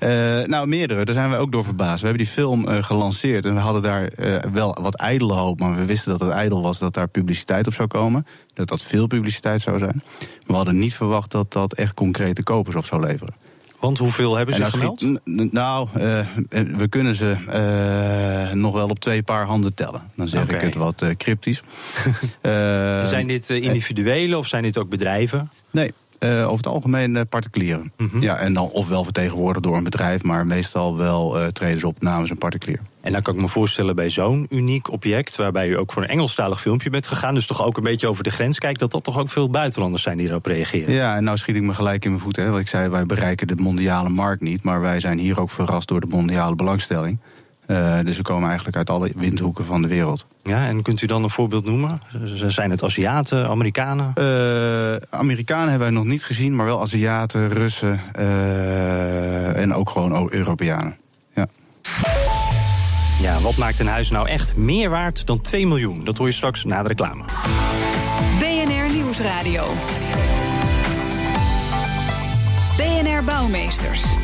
uh, 0.00 0.46
nou, 0.54 0.66
meerdere. 0.66 1.04
Daar 1.04 1.14
zijn 1.14 1.30
we 1.30 1.36
ook 1.36 1.52
door 1.52 1.64
verbaasd. 1.64 2.00
We 2.00 2.06
hebben 2.06 2.24
die 2.24 2.32
film 2.32 2.68
uh, 2.68 2.82
gelanceerd 2.82 3.44
en 3.44 3.54
we 3.54 3.60
hadden 3.60 3.82
daar 3.82 4.10
uh, 4.18 4.36
wel 4.52 4.78
wat 4.80 4.94
ijdele 4.94 5.32
hoop. 5.32 5.60
Maar 5.60 5.74
we 5.74 5.84
wisten 5.84 6.10
dat 6.10 6.20
het 6.20 6.30
ijdel 6.30 6.62
was 6.62 6.78
dat 6.78 6.94
daar 6.94 7.08
publiciteit 7.08 7.66
op 7.66 7.74
zou 7.74 7.88
komen. 7.88 8.26
Dat 8.54 8.68
dat 8.68 8.82
veel 8.82 9.06
publiciteit 9.06 9.60
zou 9.60 9.78
zijn. 9.78 10.02
Maar 10.04 10.46
we 10.46 10.54
hadden 10.54 10.78
niet 10.78 10.94
verwacht 10.94 11.30
dat 11.30 11.52
dat 11.52 11.72
echt 11.74 11.94
concrete 11.94 12.42
kopers 12.42 12.76
op 12.76 12.84
zou 12.84 13.06
leveren. 13.06 13.34
Want 13.80 13.98
hoeveel 13.98 14.36
hebben 14.36 14.54
ze 14.54 14.60
nou 14.60 14.72
gemeld? 14.72 15.20
nou, 15.52 15.88
eh, 15.94 16.26
we 16.76 16.88
kunnen 16.88 17.14
ze 17.14 17.36
eh, 17.48 18.54
nog 18.54 18.72
wel 18.72 18.88
op 18.88 18.98
twee 18.98 19.22
paar 19.22 19.46
handen 19.46 19.74
tellen. 19.74 20.02
Dan 20.16 20.28
zeg 20.28 20.48
ik 20.48 20.60
het 20.60 20.74
wat 20.74 21.02
eh, 21.02 21.16
cryptisch. 21.16 21.62
Eh, 22.40 23.04
zijn 23.04 23.26
dit 23.26 23.50
eh, 23.50 23.62
individuele 23.62 24.38
of 24.38 24.46
zijn 24.46 24.62
dit 24.62 24.78
ook 24.78 24.88
bedrijven? 24.88 25.50
Nee, 25.70 25.92
eh, 26.22 26.44
over 26.44 26.56
het 26.56 26.66
algemeen 26.66 27.16
eh, 27.16 27.22
particulieren. 27.28 27.92
Mhm. 27.96 28.22
Ja, 28.22 28.36
en 28.36 28.52
dan 28.52 28.70
ofwel 28.70 29.04
vertegenwoordigd 29.04 29.64
door 29.64 29.76
een 29.76 29.84
bedrijf, 29.84 30.22
maar 30.22 30.46
meestal 30.46 30.96
wel 30.96 31.40
eh 31.40 31.46
treden 31.46 31.80
ze 31.80 31.86
op 31.86 32.02
namens 32.02 32.30
een 32.30 32.38
particulier. 32.38 32.80
En 33.00 33.12
dan 33.12 33.22
kan 33.22 33.34
ik 33.34 33.40
me 33.40 33.48
voorstellen 33.48 33.94
bij 33.94 34.08
zo'n 34.08 34.46
uniek 34.50 34.90
object, 34.90 35.36
waarbij 35.36 35.68
u 35.68 35.78
ook 35.78 35.92
voor 35.92 36.02
een 36.02 36.08
Engelstalig 36.08 36.60
filmpje 36.60 36.90
bent 36.90 37.06
gegaan, 37.06 37.34
dus 37.34 37.46
toch 37.46 37.64
ook 37.64 37.76
een 37.76 37.82
beetje 37.82 38.08
over 38.08 38.24
de 38.24 38.30
grens 38.30 38.58
kijkt, 38.58 38.78
dat 38.78 38.90
dat 38.90 39.04
toch 39.04 39.18
ook 39.18 39.30
veel 39.30 39.50
buitenlanders 39.50 40.02
zijn 40.02 40.16
die 40.16 40.28
erop 40.28 40.46
reageren. 40.46 40.92
Ja, 40.92 41.16
en 41.16 41.24
nou 41.24 41.36
schiet 41.36 41.56
ik 41.56 41.62
me 41.62 41.74
gelijk 41.74 42.04
in 42.04 42.10
mijn 42.10 42.22
voeten. 42.22 42.42
Hè, 42.42 42.50
want 42.50 42.62
ik 42.62 42.68
zei, 42.68 42.88
wij 42.88 43.06
bereiken 43.06 43.46
de 43.46 43.54
mondiale 43.54 44.08
markt 44.08 44.42
niet, 44.42 44.62
maar 44.62 44.80
wij 44.80 45.00
zijn 45.00 45.18
hier 45.18 45.40
ook 45.40 45.50
verrast 45.50 45.88
door 45.88 46.00
de 46.00 46.06
mondiale 46.06 46.54
belangstelling. 46.54 47.18
Eh, 47.72 48.04
dus 48.04 48.16
we 48.16 48.22
komen 48.22 48.46
eigenlijk 48.46 48.76
uit 48.76 48.90
alle 48.90 49.10
windhoeken 49.16 49.64
van 49.64 49.82
de 49.82 49.88
wereld. 49.88 50.26
Ja, 50.42 50.66
en 50.66 50.82
kunt 50.82 51.02
u 51.02 51.06
dan 51.06 51.22
een 51.22 51.30
voorbeeld 51.30 51.64
noemen? 51.64 52.00
Zijn 52.46 52.70
het 52.70 52.82
Aziaten, 52.82 53.48
Amerikanen? 53.48 54.12
Eh, 54.14 55.18
Amerikanen 55.18 55.68
hebben 55.68 55.88
wij 55.88 55.96
nog 55.96 56.04
niet 56.04 56.24
gezien, 56.24 56.54
maar 56.56 56.66
wel 56.66 56.80
Aziaten, 56.80 57.48
Russen 57.48 58.00
eh, 58.12 59.56
en 59.56 59.74
ook 59.74 59.90
gewoon 59.90 60.32
Europeanen. 60.32 60.96
Ja. 61.34 61.46
Ja, 63.20 63.40
wat 63.40 63.56
maakt 63.56 63.80
een 63.80 63.86
huis 63.86 64.10
nou 64.10 64.28
echt 64.28 64.56
meer 64.56 64.90
waard 64.90 65.26
dan 65.26 65.40
2 65.40 65.66
miljoen? 65.66 66.04
Dat 66.04 66.18
hoor 66.18 66.26
je 66.26 66.32
straks 66.32 66.64
na 66.64 66.82
de 66.82 66.88
reclame. 66.88 67.24
BNR 68.38 68.94
Nieuwsradio. 68.94 69.64
BNR 72.76 73.24
Bouwmeesters. 73.24 74.21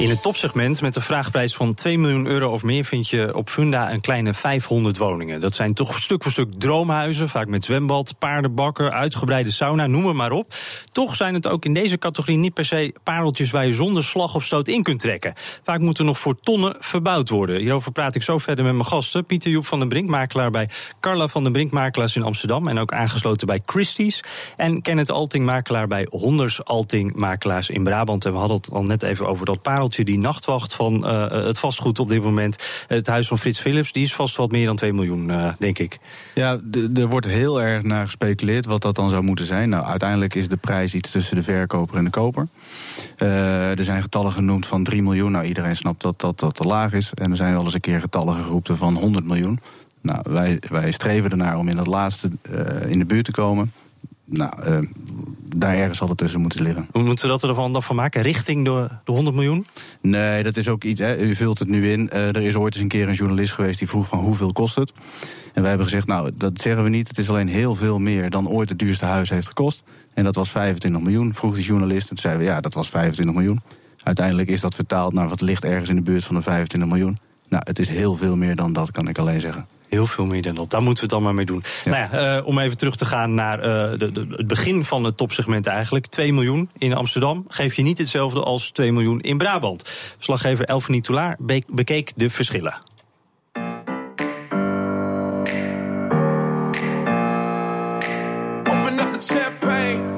In 0.00 0.10
het 0.10 0.22
topsegment 0.22 0.80
met 0.80 0.96
een 0.96 1.02
vraagprijs 1.02 1.54
van 1.54 1.74
2 1.74 1.98
miljoen 1.98 2.26
euro 2.26 2.52
of 2.52 2.62
meer 2.62 2.84
vind 2.84 3.08
je 3.08 3.34
op 3.34 3.48
Funda 3.48 3.92
een 3.92 4.00
kleine 4.00 4.34
500 4.34 4.98
woningen. 4.98 5.40
Dat 5.40 5.54
zijn 5.54 5.74
toch 5.74 6.00
stuk 6.00 6.22
voor 6.22 6.32
stuk 6.32 6.48
droomhuizen, 6.58 7.28
vaak 7.28 7.46
met 7.46 7.64
zwembad, 7.64 8.18
paardenbakken, 8.18 8.92
uitgebreide 8.92 9.50
sauna, 9.50 9.86
noem 9.86 10.16
maar 10.16 10.32
op. 10.32 10.54
Toch 10.92 11.14
zijn 11.14 11.34
het 11.34 11.48
ook 11.48 11.64
in 11.64 11.74
deze 11.74 11.98
categorie 11.98 12.36
niet 12.36 12.54
per 12.54 12.64
se 12.64 12.94
pareltjes 13.02 13.50
waar 13.50 13.66
je 13.66 13.72
zonder 13.72 14.04
slag 14.04 14.34
of 14.34 14.44
stoot 14.44 14.68
in 14.68 14.82
kunt 14.82 15.00
trekken. 15.00 15.32
Vaak 15.62 15.80
moeten 15.80 16.04
nog 16.04 16.18
voor 16.18 16.40
tonnen 16.40 16.76
verbouwd 16.78 17.28
worden. 17.28 17.58
Hierover 17.58 17.92
praat 17.92 18.14
ik 18.14 18.22
zo 18.22 18.38
verder 18.38 18.64
met 18.64 18.74
mijn 18.74 18.86
gasten. 18.86 19.26
Pieter 19.26 19.50
Joep 19.50 19.66
van 19.66 19.78
den 19.78 19.88
Brink, 19.88 20.08
makelaar 20.08 20.50
bij 20.50 20.68
Carla 21.00 21.28
van 21.28 21.42
den 21.42 21.52
Brink 21.52 21.70
Makelaars 21.70 22.16
in 22.16 22.22
Amsterdam 22.22 22.68
en 22.68 22.78
ook 22.78 22.92
aangesloten 22.92 23.46
bij 23.46 23.60
Christie's. 23.66 24.22
En 24.56 24.82
Kenneth 24.82 25.10
Alting, 25.10 25.44
makelaar 25.44 25.86
bij 25.86 26.06
Honders 26.10 26.64
Alting 26.64 27.14
Makelaars 27.14 27.70
in 27.70 27.82
Brabant. 27.82 28.24
En 28.24 28.32
we 28.32 28.38
hadden 28.38 28.56
het 28.56 28.70
al 28.72 28.82
net 28.82 29.02
even 29.02 29.26
over 29.26 29.46
dat 29.46 29.62
pareltje, 29.62 29.89
die 29.96 30.18
nachtwacht 30.18 30.74
van 30.74 31.06
eh, 31.06 31.28
het 31.30 31.58
vastgoed 31.58 31.98
op 31.98 32.08
dit 32.08 32.22
moment. 32.22 32.56
Het 32.86 33.06
huis 33.06 33.28
van 33.28 33.38
Frits 33.38 33.60
Philips, 33.60 33.92
die 33.92 34.04
is 34.04 34.14
vast 34.14 34.36
wat 34.36 34.50
meer 34.50 34.66
dan 34.66 34.76
2 34.76 34.92
miljoen, 34.92 35.30
eh, 35.30 35.48
denk 35.58 35.78
ik. 35.78 35.98
Ja, 36.34 36.60
er 36.94 37.08
wordt 37.08 37.26
heel 37.26 37.62
erg 37.62 37.82
naar 37.82 38.04
gespeculeerd 38.04 38.66
wat 38.66 38.82
dat 38.82 38.96
dan 38.96 39.10
zou 39.10 39.22
moeten 39.22 39.44
zijn. 39.44 39.68
Nou, 39.68 39.84
uiteindelijk 39.84 40.34
is 40.34 40.48
de 40.48 40.56
prijs 40.56 40.94
iets 40.94 41.10
tussen 41.10 41.36
de 41.36 41.42
verkoper 41.42 41.96
en 41.96 42.04
de 42.04 42.10
koper. 42.10 42.48
Eh, 43.16 43.78
er 43.78 43.84
zijn 43.84 44.02
getallen 44.02 44.32
genoemd 44.32 44.66
van 44.66 44.84
3 44.84 45.02
miljoen. 45.02 45.32
Nou, 45.32 45.44
iedereen 45.44 45.76
snapt 45.76 46.02
dat 46.02 46.20
dat, 46.20 46.38
dat 46.38 46.54
te 46.54 46.64
laag 46.64 46.92
is. 46.92 47.14
En 47.14 47.30
er 47.30 47.36
zijn 47.36 47.52
wel 47.52 47.64
eens 47.64 47.74
een 47.74 47.80
keer 47.80 48.00
getallen 48.00 48.34
geroepen 48.34 48.76
van 48.76 48.94
100 48.94 49.24
miljoen. 49.24 49.60
Nou, 50.02 50.20
wij, 50.28 50.62
wij 50.68 50.90
streven 50.90 51.30
ernaar 51.30 51.56
om 51.56 51.68
in 51.68 51.76
dat 51.76 51.86
laatste 51.86 52.30
eh, 52.42 52.90
in 52.90 52.98
de 52.98 53.04
buurt 53.04 53.24
te 53.24 53.30
komen. 53.30 53.72
Nou, 54.30 54.62
eh, 54.62 54.78
daar 55.56 55.74
ergens 55.74 55.98
zal 55.98 56.08
het 56.08 56.18
tussen 56.18 56.40
moeten 56.40 56.62
liggen. 56.62 56.88
Hoe 56.92 57.02
moeten 57.02 57.24
we 57.24 57.30
dat 57.30 57.44
ervan 57.44 57.72
dan 57.72 57.82
van 57.82 57.96
maken? 57.96 58.22
Richting 58.22 58.64
de, 58.64 58.88
de 59.04 59.12
100 59.12 59.36
miljoen? 59.36 59.66
Nee, 60.00 60.42
dat 60.42 60.56
is 60.56 60.68
ook 60.68 60.84
iets. 60.84 61.00
Hè. 61.00 61.18
U 61.18 61.34
vult 61.34 61.58
het 61.58 61.68
nu 61.68 61.90
in. 61.90 62.10
Eh, 62.10 62.28
er 62.28 62.42
is 62.42 62.56
ooit 62.56 62.74
eens 62.74 62.82
een 62.82 62.88
keer 62.88 63.08
een 63.08 63.14
journalist 63.14 63.52
geweest 63.52 63.78
die 63.78 63.88
vroeg 63.88 64.06
van 64.06 64.18
hoeveel 64.18 64.52
kost 64.52 64.74
het. 64.74 64.92
En 65.52 65.60
wij 65.60 65.68
hebben 65.68 65.86
gezegd, 65.86 66.06
nou, 66.06 66.30
dat 66.36 66.60
zeggen 66.60 66.82
we 66.82 66.88
niet. 66.88 67.08
Het 67.08 67.18
is 67.18 67.28
alleen 67.28 67.48
heel 67.48 67.74
veel 67.74 67.98
meer 67.98 68.30
dan 68.30 68.48
ooit 68.48 68.68
het 68.68 68.78
duurste 68.78 69.04
huis 69.04 69.30
heeft 69.30 69.46
gekost. 69.46 69.82
En 70.14 70.24
dat 70.24 70.34
was 70.34 70.50
25 70.50 71.02
miljoen, 71.02 71.34
vroeg 71.34 71.54
die 71.54 71.64
journalist. 71.64 72.02
En 72.02 72.08
toen 72.08 72.18
zeiden 72.18 72.42
we, 72.42 72.48
ja, 72.48 72.60
dat 72.60 72.74
was 72.74 72.88
25 72.88 73.34
miljoen. 73.34 73.60
Uiteindelijk 74.02 74.48
is 74.48 74.60
dat 74.60 74.74
vertaald 74.74 75.12
naar 75.12 75.28
wat 75.28 75.40
ligt 75.40 75.64
ergens 75.64 75.88
in 75.88 75.96
de 75.96 76.02
buurt 76.02 76.24
van 76.24 76.34
de 76.34 76.42
25 76.42 76.90
miljoen. 76.90 77.16
Nou, 77.50 77.62
het 77.66 77.78
is 77.78 77.88
heel 77.88 78.14
veel 78.16 78.36
meer 78.36 78.56
dan 78.56 78.72
dat, 78.72 78.90
kan 78.90 79.08
ik 79.08 79.18
alleen 79.18 79.40
zeggen. 79.40 79.66
Heel 79.88 80.06
veel 80.06 80.26
meer 80.26 80.42
dan 80.42 80.54
dat. 80.54 80.70
Daar 80.70 80.82
moeten 80.82 81.04
we 81.08 81.14
het 81.14 81.18
dan 81.18 81.22
maar 81.22 81.34
mee 81.34 81.46
doen. 81.46 81.62
Ja. 81.84 81.90
Nou 81.90 82.02
ja, 82.22 82.36
eh, 82.38 82.46
om 82.46 82.58
even 82.58 82.76
terug 82.76 82.96
te 82.96 83.04
gaan 83.04 83.34
naar 83.34 83.58
eh, 83.60 83.98
de, 83.98 84.12
de- 84.12 84.26
het 84.30 84.46
begin 84.46 84.84
van 84.84 85.04
het 85.04 85.16
topsegment 85.16 85.66
eigenlijk. 85.66 86.06
2 86.06 86.32
miljoen 86.32 86.70
in 86.78 86.94
Amsterdam 86.94 87.44
geef 87.48 87.74
je 87.74 87.82
niet 87.82 87.98
hetzelfde 87.98 88.42
als 88.42 88.70
2 88.70 88.92
miljoen 88.92 89.20
in 89.20 89.38
Brabant. 89.38 89.82
Verslaggever 90.16 90.64
Elfanie 90.64 91.00
Toulaar 91.02 91.36
be- 91.38 91.62
bekeek 91.68 92.12
de 92.16 92.30
verschillen. 92.30 92.78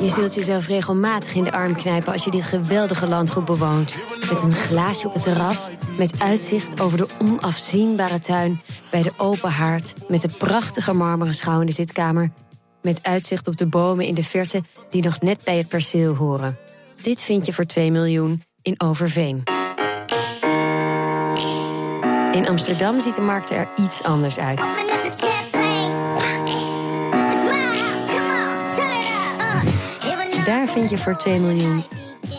Je 0.02 0.08
zult 0.08 0.34
jezelf 0.34 0.66
regelmatig 0.66 1.34
in 1.34 1.44
de 1.44 1.52
arm 1.52 1.74
knijpen 1.74 2.12
als 2.12 2.24
je 2.24 2.30
dit 2.30 2.44
geweldige 2.44 3.08
landgoed 3.08 3.44
bewoont. 3.44 3.96
Met 4.30 4.42
een 4.42 4.52
glaasje 4.52 5.06
op 5.06 5.14
het 5.14 5.22
terras, 5.22 5.70
met 5.98 6.20
uitzicht 6.20 6.80
over 6.80 6.98
de 6.98 7.08
onafzienbare 7.20 8.18
tuin... 8.18 8.60
bij 8.90 9.02
de 9.02 9.12
open 9.16 9.50
haard, 9.50 9.94
met 10.08 10.22
de 10.22 10.28
prachtige 10.38 10.92
marmeren 10.92 11.34
schouw 11.34 11.60
in 11.60 11.66
de 11.66 11.72
zitkamer... 11.72 12.30
met 12.82 13.02
uitzicht 13.02 13.46
op 13.46 13.56
de 13.56 13.66
bomen 13.66 14.06
in 14.06 14.14
de 14.14 14.24
verte 14.24 14.62
die 14.90 15.02
nog 15.02 15.20
net 15.20 15.40
bij 15.44 15.56
het 15.56 15.68
perceel 15.68 16.14
horen. 16.14 16.58
Dit 17.02 17.22
vind 17.22 17.46
je 17.46 17.52
voor 17.52 17.64
2 17.64 17.90
miljoen 17.90 18.42
in 18.62 18.80
Overveen. 18.80 19.42
In 22.32 22.48
Amsterdam 22.48 23.00
ziet 23.00 23.16
de 23.16 23.22
markt 23.22 23.50
er 23.50 23.68
iets 23.76 24.02
anders 24.02 24.38
uit. 24.38 24.68
Vind 30.72 30.90
je 30.90 30.98
voor 30.98 31.16
2 31.16 31.38
miljoen 31.38 31.84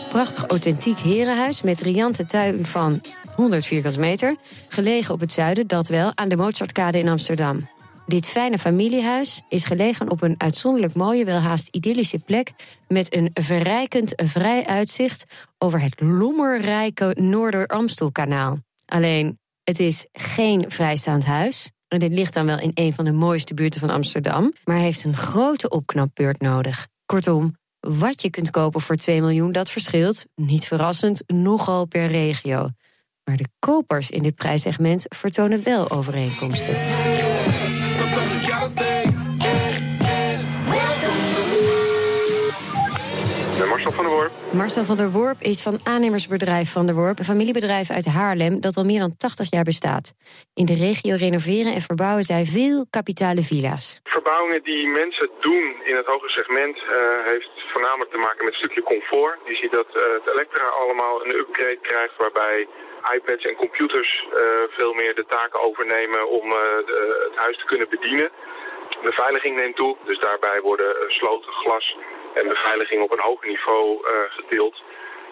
prachtig 0.08 0.46
authentiek 0.46 0.98
herenhuis 0.98 1.62
met 1.62 1.80
riante 1.80 2.26
tuin 2.26 2.66
van 2.66 3.00
100 3.34 3.66
vierkante 3.66 3.98
meter, 3.98 4.36
gelegen 4.68 5.14
op 5.14 5.20
het 5.20 5.32
zuiden, 5.32 5.66
dat 5.66 5.88
wel, 5.88 6.12
aan 6.14 6.28
de 6.28 6.36
Mozartkade 6.36 6.98
in 6.98 7.08
Amsterdam. 7.08 7.68
Dit 8.06 8.26
fijne 8.26 8.58
familiehuis 8.58 9.42
is 9.48 9.64
gelegen 9.64 10.10
op 10.10 10.22
een 10.22 10.34
uitzonderlijk 10.38 10.94
mooie, 10.94 11.24
welhaast 11.24 11.68
idyllische 11.70 12.18
plek 12.18 12.52
met 12.88 13.14
een 13.14 13.30
verrijkend 13.34 14.12
vrij 14.16 14.66
uitzicht 14.66 15.24
over 15.58 15.80
het 15.80 16.00
lommerrijke 16.00 17.16
Noorder-Amstelkanaal. 17.20 18.58
Alleen, 18.86 19.38
het 19.64 19.80
is 19.80 20.06
geen 20.12 20.70
vrijstaand 20.70 21.24
huis. 21.24 21.70
En 21.88 21.98
dit 21.98 22.12
ligt 22.12 22.34
dan 22.34 22.46
wel 22.46 22.60
in 22.60 22.70
een 22.74 22.92
van 22.92 23.04
de 23.04 23.12
mooiste 23.12 23.54
buurten 23.54 23.80
van 23.80 23.90
Amsterdam, 23.90 24.52
maar 24.64 24.76
heeft 24.76 25.04
een 25.04 25.16
grote 25.16 25.68
opknapbeurt 25.68 26.40
nodig. 26.40 26.86
Kortom, 27.06 27.54
wat 27.88 28.22
je 28.22 28.30
kunt 28.30 28.50
kopen 28.50 28.80
voor 28.80 28.96
2 28.96 29.20
miljoen, 29.20 29.52
dat 29.52 29.70
verschilt, 29.70 30.24
niet 30.34 30.64
verrassend, 30.64 31.22
nogal 31.26 31.86
per 31.86 32.06
regio. 32.06 32.68
Maar 33.24 33.36
de 33.36 33.48
kopers 33.58 34.10
in 34.10 34.22
dit 34.22 34.34
prijssegment 34.34 35.04
vertonen 35.08 35.64
wel 35.64 35.90
overeenkomsten. 35.90 36.74
Van. 36.74 37.04
Marcel 44.54 44.84
van 44.84 44.96
der 44.96 45.10
Worp 45.10 45.40
is 45.40 45.62
van 45.62 45.76
aannemersbedrijf 45.84 46.72
Van 46.72 46.86
der 46.86 46.94
Worp, 46.94 47.18
een 47.18 47.32
familiebedrijf 47.34 47.90
uit 47.90 48.06
Haarlem 48.06 48.60
dat 48.60 48.76
al 48.76 48.84
meer 48.84 48.98
dan 48.98 49.16
80 49.16 49.50
jaar 49.50 49.64
bestaat. 49.72 50.12
In 50.54 50.66
de 50.66 50.78
regio 50.86 51.14
renoveren 51.26 51.72
en 51.74 51.80
verbouwen 51.80 52.24
zij 52.32 52.44
veel 52.44 52.86
kapitale 52.90 53.42
villa's. 53.42 54.00
Verbouwingen 54.04 54.62
die 54.62 54.86
mensen 54.88 55.30
doen 55.40 55.66
in 55.84 55.96
het 56.00 56.06
hoge 56.06 56.28
segment 56.28 56.76
eh, 56.76 56.86
heeft 57.32 57.52
voornamelijk 57.72 58.10
te 58.10 58.22
maken 58.26 58.44
met 58.44 58.52
een 58.52 58.62
stukje 58.62 58.82
comfort. 58.82 59.38
Je 59.44 59.54
ziet 59.54 59.72
dat 59.72 59.88
eh, 59.94 60.02
het 60.18 60.26
Elektra 60.34 60.66
allemaal 60.80 61.24
een 61.24 61.34
upgrade 61.42 61.78
krijgt 61.82 62.16
waarbij 62.16 62.68
iPads 63.16 63.44
en 63.44 63.56
computers 63.56 64.10
eh, 64.24 64.42
veel 64.78 64.92
meer 64.92 65.14
de 65.14 65.26
taken 65.26 65.60
overnemen 65.62 66.28
om 66.28 66.50
het 67.30 67.36
huis 67.44 67.58
te 67.58 67.64
kunnen 67.64 67.88
bedienen. 67.88 68.30
De 69.04 69.10
beveiliging 69.10 69.56
neemt 69.56 69.76
toe, 69.76 69.96
dus 70.04 70.20
daarbij 70.20 70.60
worden 70.60 70.90
eh, 70.96 71.08
sloten, 71.08 71.52
glas 71.52 71.96
en 72.34 72.48
beveiliging 72.48 73.02
op 73.02 73.12
een 73.12 73.26
hoger 73.28 73.48
niveau 73.48 73.84
eh, 73.96 74.12
gedeeld. 74.38 74.76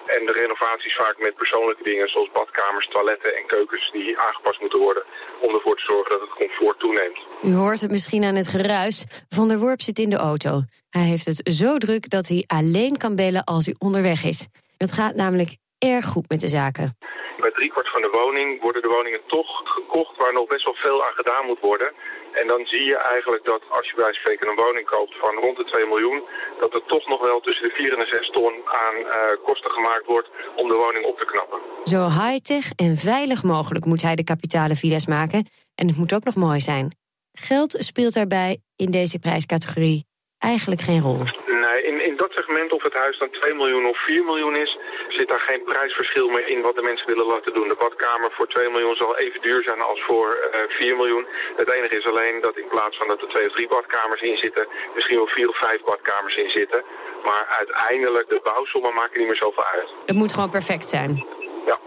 En 0.07 0.27
de 0.27 0.33
renovaties 0.33 0.95
vaak 0.95 1.17
met 1.19 1.35
persoonlijke 1.35 1.83
dingen 1.83 2.09
zoals 2.09 2.31
badkamers, 2.33 2.89
toiletten 2.89 3.37
en 3.37 3.47
keukens 3.47 3.91
die 3.93 4.19
aangepast 4.19 4.61
moeten 4.61 4.79
worden 4.79 5.05
om 5.41 5.55
ervoor 5.55 5.77
te 5.77 5.85
zorgen 5.93 6.11
dat 6.11 6.21
het 6.21 6.39
comfort 6.39 6.79
toeneemt. 6.79 7.19
U 7.43 7.53
hoort 7.55 7.81
het 7.81 7.91
misschien 7.91 8.25
aan 8.25 8.35
het 8.35 8.49
geruis. 8.49 9.25
Van 9.29 9.49
der 9.49 9.59
Worp 9.59 9.81
zit 9.81 9.99
in 9.99 10.11
de 10.11 10.17
auto. 10.17 10.63
Hij 10.91 11.07
heeft 11.13 11.27
het 11.27 11.41
zo 11.61 11.79
druk 11.79 12.11
dat 12.11 12.27
hij 12.29 12.45
alleen 12.47 12.97
kan 12.99 13.17
bellen 13.17 13.45
als 13.45 13.65
hij 13.67 13.75
onderweg 13.79 14.25
is. 14.25 14.49
Het 14.77 14.93
gaat 14.93 15.15
namelijk 15.15 15.57
erg 15.79 16.05
goed 16.05 16.29
met 16.29 16.41
de 16.41 16.49
zaken. 16.49 16.97
Bij 17.41 17.51
driekwart 17.51 17.91
van 17.91 18.03
de 18.03 18.11
woning 18.21 18.61
worden 18.61 18.83
de 18.83 18.89
woningen 18.89 19.21
toch 19.27 19.61
gekocht 19.65 20.17
waar 20.17 20.33
nog 20.33 20.47
best 20.47 20.65
wel 20.65 20.75
veel 20.75 21.05
aan 21.07 21.15
gedaan 21.15 21.47
moet 21.47 21.61
worden. 21.61 21.93
En 22.41 22.47
dan 22.53 22.67
zie 22.67 22.85
je 22.85 22.97
eigenlijk 23.15 23.45
dat 23.45 23.63
als 23.69 23.87
je 23.89 23.97
bij 23.97 24.13
spreken 24.13 24.49
een 24.49 24.63
woning 24.65 24.87
koopt 24.87 25.15
van 25.19 25.35
rond 25.35 25.57
de 25.57 25.65
2 25.65 25.87
miljoen, 25.87 26.23
dat 26.61 26.75
er 26.75 26.85
toch 26.87 27.07
nog 27.09 27.21
wel 27.21 27.41
tussen 27.41 27.69
de 27.69 27.75
4 27.75 27.93
en 27.93 27.99
de 27.99 28.07
6 28.07 28.31
ton 28.31 28.53
aan 28.83 28.97
uh, 28.97 29.11
kosten 29.45 29.71
gemaakt 29.71 30.07
wordt 30.07 30.29
om 30.57 30.69
de 30.69 30.75
woning 30.75 31.05
op 31.05 31.19
te 31.19 31.27
knappen. 31.27 31.59
Zo 31.85 32.01
high-tech 32.21 32.67
en 32.77 32.97
veilig 32.97 33.43
mogelijk 33.43 33.85
moet 33.85 34.03
hij 34.03 34.15
de 34.15 34.25
kapitale 34.25 34.75
villa's 34.75 35.07
maken. 35.07 35.47
En 35.75 35.87
het 35.87 35.97
moet 35.97 36.15
ook 36.15 36.25
nog 36.25 36.37
mooi 36.37 36.61
zijn. 36.61 36.97
Geld 37.33 37.77
speelt 37.79 38.15
daarbij 38.15 38.61
in 38.77 38.91
deze 38.91 39.19
prijscategorie 39.19 40.07
eigenlijk 40.39 40.81
geen 40.81 41.01
rol. 41.01 41.42
Dat 42.23 42.33
segment 42.33 42.73
of 42.73 42.83
het 42.83 42.97
huis 43.05 43.19
dan 43.19 43.31
2 43.31 43.55
miljoen 43.55 43.87
of 43.87 43.99
4 44.05 44.25
miljoen 44.25 44.57
is, 44.57 44.79
zit 45.09 45.29
daar 45.29 45.45
geen 45.49 45.63
prijsverschil 45.65 46.29
meer 46.29 46.49
in 46.49 46.61
wat 46.63 46.75
de 46.75 46.83
mensen 46.83 47.07
willen 47.07 47.27
laten 47.27 47.55
doen. 47.55 47.69
De 47.69 47.83
badkamer 47.85 48.31
voor 48.33 48.49
2 48.49 48.69
miljoen 48.71 48.97
zal 48.97 49.17
even 49.17 49.41
duur 49.43 49.63
zijn 49.63 49.81
als 49.81 50.01
voor 50.09 50.29
uh, 50.31 50.77
4 50.77 50.97
miljoen. 50.97 51.27
Het 51.57 51.71
enige 51.71 51.99
is 51.99 52.07
alleen 52.07 52.41
dat 52.41 52.57
in 52.57 52.69
plaats 52.69 52.97
van 52.97 53.09
dat 53.09 53.23
er 53.23 53.29
twee 53.29 53.47
of 53.49 53.55
drie 53.55 53.69
badkamers 53.69 54.21
in 54.21 54.37
zitten, 54.37 54.67
misschien 54.95 55.17
wel 55.17 55.27
vier 55.27 55.49
of 55.49 55.59
vijf 55.59 55.81
badkamers 55.85 56.37
in 56.37 56.51
zitten. 56.51 56.83
Maar 57.25 57.45
uiteindelijk, 57.59 58.29
de 58.29 58.41
bouwsommen 58.43 58.95
maken 58.95 59.19
niet 59.19 59.29
meer 59.29 59.43
zoveel 59.45 59.65
uit. 59.65 59.89
Het 60.07 60.17
moet 60.17 60.33
gewoon 60.33 60.51
perfect 60.51 60.87
zijn. 60.87 61.42
Ja. 61.67 61.79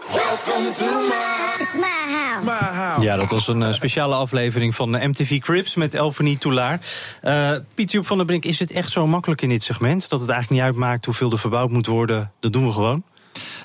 Ja, 3.00 3.16
dat 3.16 3.30
was 3.30 3.48
een 3.48 3.60
uh, 3.60 3.72
speciale 3.72 4.14
aflevering 4.14 4.74
van 4.74 4.94
uh, 4.94 5.06
MTV 5.06 5.40
Crips 5.40 5.74
met 5.74 5.94
Elfanie 5.94 6.38
Toulaar. 6.38 6.80
Uh, 7.22 7.50
Piet 7.74 7.98
van 8.02 8.16
der 8.16 8.26
Brink, 8.26 8.44
is 8.44 8.58
het 8.58 8.70
echt 8.70 8.90
zo 8.90 9.06
makkelijk 9.06 9.42
in 9.42 9.48
dit 9.48 9.62
segment... 9.62 10.08
dat 10.08 10.20
het 10.20 10.28
eigenlijk 10.28 10.60
niet 10.60 10.70
uitmaakt 10.70 11.04
hoeveel 11.04 11.32
er 11.32 11.38
verbouwd 11.38 11.70
moet 11.70 11.86
worden? 11.86 12.32
Dat 12.40 12.52
doen 12.52 12.66
we 12.66 12.72
gewoon? 12.72 13.02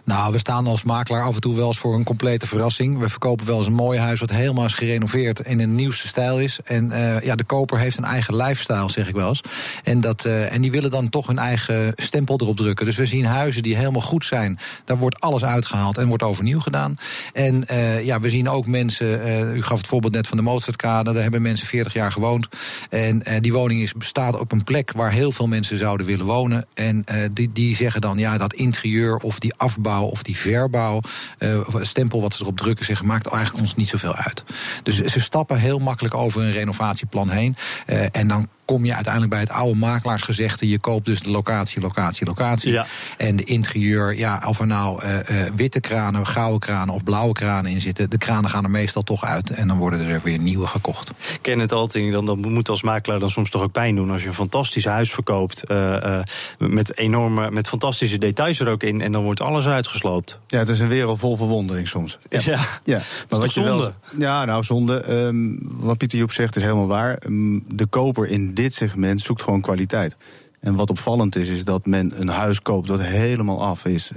Nou, 0.03 0.31
we 0.31 0.37
staan 0.37 0.67
als 0.67 0.83
makelaar 0.83 1.23
af 1.23 1.35
en 1.35 1.41
toe 1.41 1.55
wel 1.55 1.67
eens 1.67 1.77
voor 1.77 1.95
een 1.95 2.03
complete 2.03 2.47
verrassing. 2.47 2.99
We 2.99 3.09
verkopen 3.09 3.45
wel 3.45 3.57
eens 3.57 3.67
een 3.67 3.73
mooi 3.73 3.99
huis 3.99 4.19
wat 4.19 4.29
helemaal 4.29 4.65
is 4.65 4.73
gerenoveerd 4.73 5.39
in 5.39 5.59
een 5.59 5.75
nieuwste 5.75 6.07
stijl 6.07 6.39
is. 6.39 6.59
En 6.63 6.89
uh, 6.89 7.23
ja, 7.23 7.35
de 7.35 7.43
koper 7.43 7.79
heeft 7.79 7.97
een 7.97 8.03
eigen 8.03 8.35
lifestyle, 8.35 8.89
zeg 8.89 9.07
ik 9.07 9.15
wel 9.15 9.27
eens. 9.27 9.41
En, 9.83 10.01
dat, 10.01 10.25
uh, 10.25 10.53
en 10.53 10.61
die 10.61 10.71
willen 10.71 10.91
dan 10.91 11.09
toch 11.09 11.27
hun 11.27 11.37
eigen 11.37 11.93
stempel 11.95 12.39
erop 12.41 12.57
drukken. 12.57 12.85
Dus 12.85 12.95
we 12.95 13.05
zien 13.05 13.25
huizen 13.25 13.63
die 13.63 13.75
helemaal 13.75 14.01
goed 14.01 14.25
zijn. 14.25 14.59
Daar 14.85 14.97
wordt 14.97 15.19
alles 15.19 15.43
uitgehaald 15.43 15.97
en 15.97 16.07
wordt 16.07 16.23
overnieuw 16.23 16.59
gedaan. 16.59 16.95
En 17.33 17.63
uh, 17.71 18.05
ja, 18.05 18.19
we 18.19 18.29
zien 18.29 18.49
ook 18.49 18.65
mensen, 18.65 19.55
u 19.55 19.63
gaf 19.63 19.77
het 19.77 19.87
voorbeeld 19.87 20.13
net 20.13 20.27
van 20.27 20.37
de 20.37 20.43
Mozartkade. 20.43 21.13
Daar 21.13 21.21
hebben 21.21 21.41
mensen 21.41 21.67
40 21.67 21.93
jaar 21.93 22.11
gewoond. 22.11 22.47
En 22.89 23.23
die 23.39 23.53
woning 23.53 23.81
is, 23.81 23.93
bestaat 23.93 24.39
op 24.39 24.51
een 24.51 24.63
plek 24.63 24.91
waar 24.91 25.11
heel 25.11 25.31
veel 25.31 25.47
mensen 25.47 25.77
zouden 25.77 26.05
willen 26.05 26.25
wonen. 26.25 26.65
En 26.73 27.03
die, 27.33 27.51
die 27.51 27.75
zeggen 27.75 28.01
dan, 28.01 28.17
ja, 28.17 28.37
dat 28.37 28.53
interieur 28.53 29.17
of 29.17 29.39
die 29.39 29.53
afbouw 29.55 29.90
of 29.99 30.23
die 30.23 30.37
verbouw, 30.37 31.01
uh, 31.39 31.59
stempel 31.79 32.21
wat 32.21 32.33
ze 32.33 32.41
erop 32.41 32.57
drukken, 32.57 32.85
zeggen, 32.85 33.05
maakt 33.05 33.27
eigenlijk 33.27 33.63
ons 33.63 33.75
niet 33.75 33.87
zoveel 33.87 34.15
uit. 34.15 34.43
Dus 34.83 34.99
ze 34.99 35.19
stappen 35.19 35.57
heel 35.57 35.79
makkelijk 35.79 36.15
over 36.15 36.41
een 36.41 36.51
renovatieplan 36.51 37.29
heen. 37.29 37.55
Uh, 37.87 38.05
en 38.11 38.27
dan 38.27 38.47
kom 38.71 38.85
je 38.85 38.93
uiteindelijk 38.93 39.33
bij 39.33 39.41
het 39.41 39.49
oude 39.49 39.79
makelaarsgezegde. 39.79 40.69
Je 40.69 40.79
koopt 40.79 41.05
dus 41.05 41.21
de 41.21 41.31
locatie, 41.31 41.81
locatie, 41.81 42.25
locatie. 42.25 42.71
Ja. 42.71 42.85
En 43.17 43.35
de 43.35 43.43
interieur, 43.43 44.17
ja, 44.17 44.41
of 44.45 44.59
er 44.59 44.67
nou 44.67 45.03
uh, 45.03 45.13
uh, 45.15 45.49
witte 45.55 45.79
kranen, 45.79 46.27
gouden 46.27 46.59
kranen 46.59 46.93
of 46.93 47.03
blauwe 47.03 47.33
kranen 47.33 47.71
in 47.71 47.81
zitten. 47.81 48.09
De 48.09 48.17
kranen 48.17 48.49
gaan 48.49 48.63
er 48.63 48.69
meestal 48.69 49.01
toch 49.01 49.23
uit 49.23 49.49
en 49.49 49.67
dan 49.67 49.77
worden 49.77 50.07
er 50.07 50.21
weer 50.23 50.37
nieuwe 50.37 50.67
gekocht. 50.67 51.11
Ken 51.41 51.59
het 51.59 51.71
Alting, 51.71 52.11
dan, 52.11 52.25
dan 52.25 52.51
moet 52.51 52.69
als 52.69 52.81
makelaar 52.81 53.19
dan 53.19 53.29
soms 53.29 53.49
toch 53.49 53.61
ook 53.61 53.71
pijn 53.71 53.95
doen 53.95 54.11
als 54.11 54.21
je 54.21 54.27
een 54.27 54.33
fantastisch 54.33 54.85
huis 54.85 55.11
verkoopt. 55.11 55.71
Uh, 55.71 56.19
met 56.57 56.97
enorme, 56.97 57.51
met 57.51 57.67
fantastische 57.67 58.17
details 58.17 58.59
er 58.59 58.67
ook 58.67 58.83
in. 58.83 59.01
En 59.01 59.11
dan 59.11 59.23
wordt 59.23 59.41
alles 59.41 59.67
uitgesloopt. 59.67 60.39
Ja, 60.47 60.59
het 60.59 60.69
is 60.69 60.79
een 60.79 60.87
wereld 60.87 61.19
vol 61.19 61.37
verwondering 61.37 61.87
soms. 61.87 62.17
Ja, 62.29 62.39
ja. 62.43 62.59
ja. 62.83 63.01
maar 63.29 63.39
wat 63.39 63.53
je 63.53 63.61
wel. 63.61 63.89
Ja, 64.17 64.45
nou, 64.45 64.63
zonde. 64.63 65.09
Um, 65.09 65.59
wat 65.61 65.97
Pieter 65.97 66.17
Joep 66.17 66.31
zegt 66.31 66.55
is 66.55 66.61
helemaal 66.61 66.87
waar. 66.87 67.19
Um, 67.25 67.63
de 67.67 67.85
koper 67.85 68.27
in 68.27 68.53
dit 68.61 68.73
segment 68.73 69.21
zoekt 69.21 69.41
gewoon 69.41 69.61
kwaliteit. 69.61 70.15
En 70.59 70.75
wat 70.75 70.89
opvallend 70.89 71.35
is, 71.35 71.49
is 71.49 71.63
dat 71.63 71.85
men 71.85 72.19
een 72.19 72.27
huis 72.27 72.61
koopt 72.61 72.87
dat 72.87 73.01
helemaal 73.01 73.63
af 73.63 73.85
is. 73.85 74.11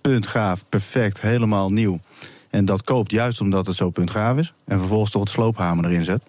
Puntgaaf, 0.00 0.64
perfect, 0.68 1.20
helemaal 1.20 1.70
nieuw. 1.70 1.98
En 2.50 2.64
dat 2.64 2.82
koopt 2.84 3.10
juist 3.10 3.40
omdat 3.40 3.66
het 3.66 3.76
zo 3.76 3.90
puntgaaf 3.90 4.38
is. 4.38 4.52
En 4.64 4.78
vervolgens 4.78 5.10
toch 5.10 5.22
het 5.22 5.30
sloophamer 5.30 5.84
erin 5.84 6.04
zet. 6.04 6.22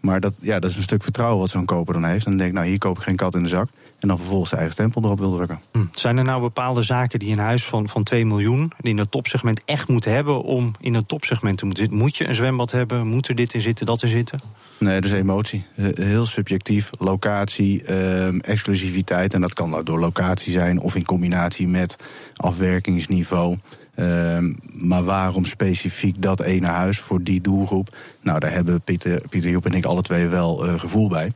Maar 0.00 0.20
dat, 0.20 0.34
ja, 0.40 0.58
dat 0.58 0.70
is 0.70 0.76
een 0.76 0.82
stuk 0.82 1.02
vertrouwen 1.02 1.38
wat 1.38 1.50
zo'n 1.50 1.64
koper 1.64 1.94
dan 1.94 2.04
heeft. 2.04 2.24
En 2.24 2.30
dan 2.30 2.38
denk 2.38 2.50
ik, 2.50 2.56
nou 2.56 2.68
hier 2.68 2.78
koop 2.78 2.96
ik 2.96 3.02
geen 3.02 3.16
kat 3.16 3.34
in 3.34 3.42
de 3.42 3.48
zak. 3.48 3.68
En 4.00 4.08
dan 4.08 4.16
vervolgens 4.16 4.48
zijn 4.48 4.60
eigen 4.60 4.78
stempel 4.78 5.04
erop 5.04 5.18
wil 5.18 5.34
drukken. 5.34 5.60
Hm. 5.72 5.84
Zijn 5.90 6.16
er 6.16 6.24
nou 6.24 6.40
bepaalde 6.40 6.82
zaken 6.82 7.18
die 7.18 7.32
een 7.32 7.38
huis 7.38 7.64
van, 7.64 7.88
van 7.88 8.02
2 8.02 8.26
miljoen... 8.26 8.72
in 8.80 8.98
het 8.98 9.10
topsegment 9.10 9.60
echt 9.64 9.88
moet 9.88 10.04
hebben 10.04 10.42
om 10.42 10.72
in 10.80 10.94
het 10.94 11.08
topsegment 11.08 11.58
te 11.58 11.64
moeten 11.64 11.82
zitten? 11.82 12.02
Moet 12.02 12.16
je 12.16 12.28
een 12.28 12.34
zwembad 12.34 12.70
hebben? 12.70 13.06
Moet 13.06 13.28
er 13.28 13.34
dit 13.34 13.54
in 13.54 13.60
zitten, 13.60 13.86
dat 13.86 14.02
in 14.02 14.08
zitten? 14.08 14.40
Nee, 14.78 15.00
dat 15.00 15.10
is 15.10 15.18
emotie. 15.18 15.64
Heel 15.94 16.26
subjectief. 16.26 16.90
Locatie, 16.98 17.84
eh, 17.84 18.48
exclusiviteit. 18.48 19.34
En 19.34 19.40
dat 19.40 19.52
kan 19.52 19.70
nou 19.70 19.82
door 19.82 19.98
locatie 19.98 20.52
zijn 20.52 20.80
of 20.80 20.94
in 20.94 21.04
combinatie 21.04 21.68
met 21.68 21.96
afwerkingsniveau. 22.36 23.56
Uh, 23.96 24.38
maar 24.72 25.04
waarom 25.04 25.44
specifiek 25.44 26.22
dat 26.22 26.40
ene 26.40 26.66
huis 26.66 26.98
voor 26.98 27.22
die 27.22 27.40
doelgroep? 27.40 27.96
Nou, 28.20 28.38
daar 28.38 28.52
hebben 28.52 28.80
Pieter, 28.80 29.22
Pieter 29.28 29.50
Joep 29.50 29.66
en 29.66 29.72
ik 29.72 29.84
alle 29.84 30.02
twee 30.02 30.26
wel 30.26 30.66
uh, 30.66 30.78
gevoel 30.78 31.08
bij. 31.08 31.32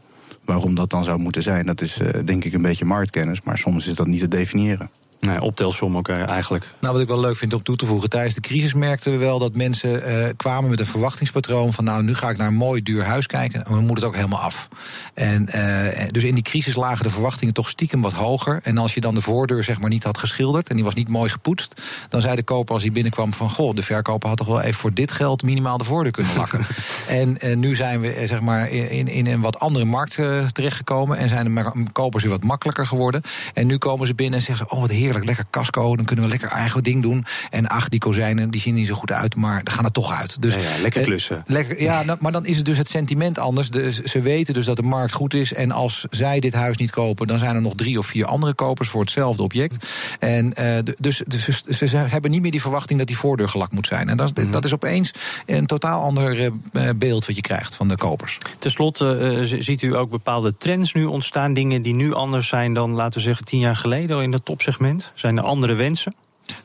Waarom 0.50 0.74
dat 0.74 0.90
dan 0.90 1.04
zou 1.04 1.18
moeten 1.18 1.42
zijn, 1.42 1.66
dat 1.66 1.80
is 1.80 2.00
uh, 2.00 2.08
denk 2.24 2.44
ik 2.44 2.52
een 2.52 2.62
beetje 2.62 2.84
marktkennis. 2.84 3.42
Maar 3.42 3.58
soms 3.58 3.86
is 3.86 3.94
dat 3.94 4.06
niet 4.06 4.20
te 4.20 4.28
definiëren. 4.28 4.90
Nee, 5.20 5.40
optelsom 5.40 5.96
ook 5.96 6.08
eigenlijk. 6.08 6.70
Nou, 6.78 6.92
wat 6.92 7.02
ik 7.02 7.08
wel 7.08 7.20
leuk 7.20 7.36
vind 7.36 7.52
om 7.54 7.62
toe 7.62 7.76
te 7.76 7.86
voegen. 7.86 8.10
Tijdens 8.10 8.34
de 8.34 8.40
crisis 8.40 8.74
merkten 8.74 9.12
we 9.12 9.18
wel 9.18 9.38
dat 9.38 9.56
mensen 9.56 10.08
uh, 10.08 10.28
kwamen 10.36 10.70
met 10.70 10.80
een 10.80 10.86
verwachtingspatroon 10.86 11.72
van 11.72 11.84
nou, 11.84 12.02
nu 12.02 12.14
ga 12.14 12.30
ik 12.30 12.36
naar 12.36 12.46
een 12.46 12.54
mooi 12.54 12.82
duur 12.82 13.04
huis 13.04 13.26
kijken. 13.26 13.62
Maar 13.66 13.76
dan 13.76 13.86
moet 13.86 13.96
het 13.96 14.06
ook 14.06 14.14
helemaal 14.14 14.40
af. 14.40 14.68
En 15.14 15.48
uh, 15.54 16.08
dus 16.10 16.22
in 16.22 16.34
die 16.34 16.42
crisis 16.42 16.74
lagen 16.74 17.04
de 17.04 17.10
verwachtingen 17.10 17.54
toch 17.54 17.68
stiekem 17.68 18.00
wat 18.02 18.12
hoger. 18.12 18.60
En 18.62 18.78
als 18.78 18.94
je 18.94 19.00
dan 19.00 19.14
de 19.14 19.20
voordeur 19.20 19.64
zeg 19.64 19.80
maar 19.80 19.90
niet 19.90 20.04
had 20.04 20.18
geschilderd 20.18 20.68
en 20.68 20.76
die 20.76 20.84
was 20.84 20.94
niet 20.94 21.08
mooi 21.08 21.30
gepoetst, 21.30 21.82
dan 22.08 22.20
zei 22.20 22.36
de 22.36 22.42
koper 22.42 22.74
als 22.74 22.82
hij 22.82 22.92
binnenkwam 22.92 23.32
van 23.32 23.50
goh, 23.50 23.74
de 23.74 23.82
verkoper 23.82 24.28
had 24.28 24.38
toch 24.38 24.46
wel 24.46 24.60
even 24.60 24.80
voor 24.80 24.94
dit 24.94 25.12
geld 25.12 25.42
minimaal 25.42 25.78
de 25.78 25.84
voordeur 25.84 26.12
kunnen 26.12 26.36
lakken. 26.36 26.66
en 27.08 27.38
nu 27.60 27.76
zijn 27.76 28.00
we 28.00 28.24
zeg 28.26 28.40
maar 28.40 28.70
in, 28.70 29.08
in 29.08 29.26
een 29.26 29.40
wat 29.40 29.58
andere 29.58 29.84
markt 29.84 30.14
terechtgekomen 30.52 31.16
en 31.16 31.28
zijn 31.28 31.54
de 31.54 31.72
kopers 31.92 32.22
weer 32.22 32.32
wat 32.32 32.44
makkelijker 32.44 32.86
geworden. 32.86 33.22
En 33.54 33.66
nu 33.66 33.78
komen 33.78 34.06
ze 34.06 34.14
binnen 34.14 34.38
en 34.38 34.44
zeggen 34.44 34.66
ze, 34.66 34.74
oh 34.74 34.80
wat 34.80 34.90
heerlijk 34.90 35.09
lekker 35.14 35.44
casco. 35.50 35.96
Dan 35.96 36.04
kunnen 36.04 36.24
we 36.24 36.30
lekker 36.30 36.48
eigen 36.48 36.82
ding 36.82 37.02
doen. 37.02 37.24
En 37.50 37.66
ach, 37.66 37.88
die 37.88 38.00
kozijnen 38.00 38.50
die 38.50 38.60
zien 38.60 38.74
niet 38.74 38.86
zo 38.86 38.94
goed 38.94 39.12
uit, 39.12 39.36
maar 39.36 39.64
dan 39.64 39.74
gaan 39.74 39.84
er 39.84 39.92
toch 39.92 40.12
uit. 40.12 40.42
Dus, 40.42 40.54
ja, 40.54 40.60
ja, 40.60 40.82
lekker 40.82 41.02
klussen. 41.02 41.36
Eh, 41.36 41.42
lekker, 41.46 41.82
ja, 41.82 42.02
nou, 42.04 42.18
maar 42.20 42.32
dan 42.32 42.46
is 42.46 42.56
het 42.56 42.66
dus 42.66 42.76
het 42.76 42.88
sentiment 42.88 43.38
anders. 43.38 43.70
De, 43.70 43.92
ze 44.04 44.20
weten 44.20 44.54
dus 44.54 44.66
dat 44.66 44.76
de 44.76 44.82
markt 44.82 45.12
goed 45.12 45.34
is. 45.34 45.52
En 45.52 45.70
als 45.70 46.06
zij 46.10 46.40
dit 46.40 46.54
huis 46.54 46.76
niet 46.76 46.90
kopen, 46.90 47.26
dan 47.26 47.38
zijn 47.38 47.54
er 47.54 47.60
nog 47.60 47.74
drie 47.74 47.98
of 47.98 48.06
vier 48.06 48.26
andere 48.26 48.54
kopers 48.54 48.88
voor 48.88 49.00
hetzelfde 49.00 49.42
object. 49.42 49.86
En 50.18 50.52
uh, 50.60 50.78
dus, 50.98 51.22
dus 51.26 51.62
ze, 51.68 51.86
ze, 51.86 51.96
hebben 51.96 52.30
niet 52.30 52.42
meer 52.42 52.50
die 52.50 52.60
verwachting 52.60 52.98
dat 52.98 53.08
die 53.08 53.16
voordeur 53.16 53.48
gelakt 53.48 53.72
moet 53.72 53.86
zijn. 53.86 54.08
En 54.08 54.16
dat, 54.16 54.36
mm 54.36 54.42
-hmm. 54.42 54.52
dat 54.52 54.64
is 54.64 54.72
opeens 54.72 55.12
een 55.46 55.66
totaal 55.66 56.02
ander 56.02 56.38
uh, 56.40 56.90
beeld 56.96 57.26
wat 57.26 57.36
je 57.36 57.42
krijgt 57.42 57.74
van 57.74 57.88
de 57.88 57.96
kopers. 57.96 58.38
Ten 58.58 58.70
slotte 58.70 59.38
uh, 59.50 59.60
ziet 59.60 59.82
u 59.82 59.96
ook 59.96 60.10
bepaalde 60.10 60.56
trends 60.56 60.92
nu 60.92 61.04
ontstaan. 61.04 61.54
Dingen 61.54 61.82
die 61.82 61.94
nu 61.94 62.14
anders 62.14 62.48
zijn 62.48 62.74
dan, 62.74 62.90
laten 62.90 63.18
we 63.18 63.24
zeggen, 63.24 63.44
tien 63.44 63.60
jaar 63.60 63.76
geleden 63.76 64.22
in 64.22 64.30
dat 64.30 64.44
topsegment. 64.44 64.99
Zijn 65.14 65.36
er 65.36 65.42
andere 65.42 65.74
wensen? 65.74 66.14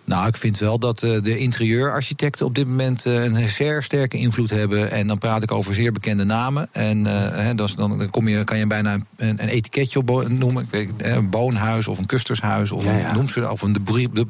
Nou, 0.03 0.27
ik 0.27 0.37
vind 0.37 0.57
wel 0.57 0.79
dat 0.79 1.03
uh, 1.03 1.21
de 1.21 1.37
interieurarchitecten 1.37 2.45
op 2.45 2.55
dit 2.55 2.67
moment 2.67 3.05
uh, 3.05 3.23
een 3.23 3.49
zeer 3.49 3.83
sterke 3.83 4.17
invloed 4.17 4.49
hebben. 4.49 4.91
En 4.91 5.07
dan 5.07 5.17
praat 5.17 5.43
ik 5.43 5.51
over 5.51 5.73
zeer 5.73 5.91
bekende 5.91 6.23
namen. 6.23 6.69
En 6.71 6.97
uh, 6.97 7.11
he, 7.29 7.55
dan, 7.55 7.69
dan 7.75 8.09
kom 8.09 8.27
je, 8.27 8.43
kan 8.43 8.57
je 8.57 8.67
bijna 8.67 8.93
een, 8.93 9.03
een 9.17 9.47
etiketje 9.47 9.99
op 9.99 10.27
noemen. 10.29 10.63
Ik 10.63 10.69
weet, 10.69 10.91
een 10.97 11.29
boonhuis 11.29 11.87
of 11.87 11.97
een 11.97 12.05
kustershuis 12.05 12.71
of 12.71 12.83
ja, 12.83 12.97
ja. 12.97 13.09
een 13.09 13.15
noemse 13.15 13.51
of 13.51 13.61
een 13.61 13.77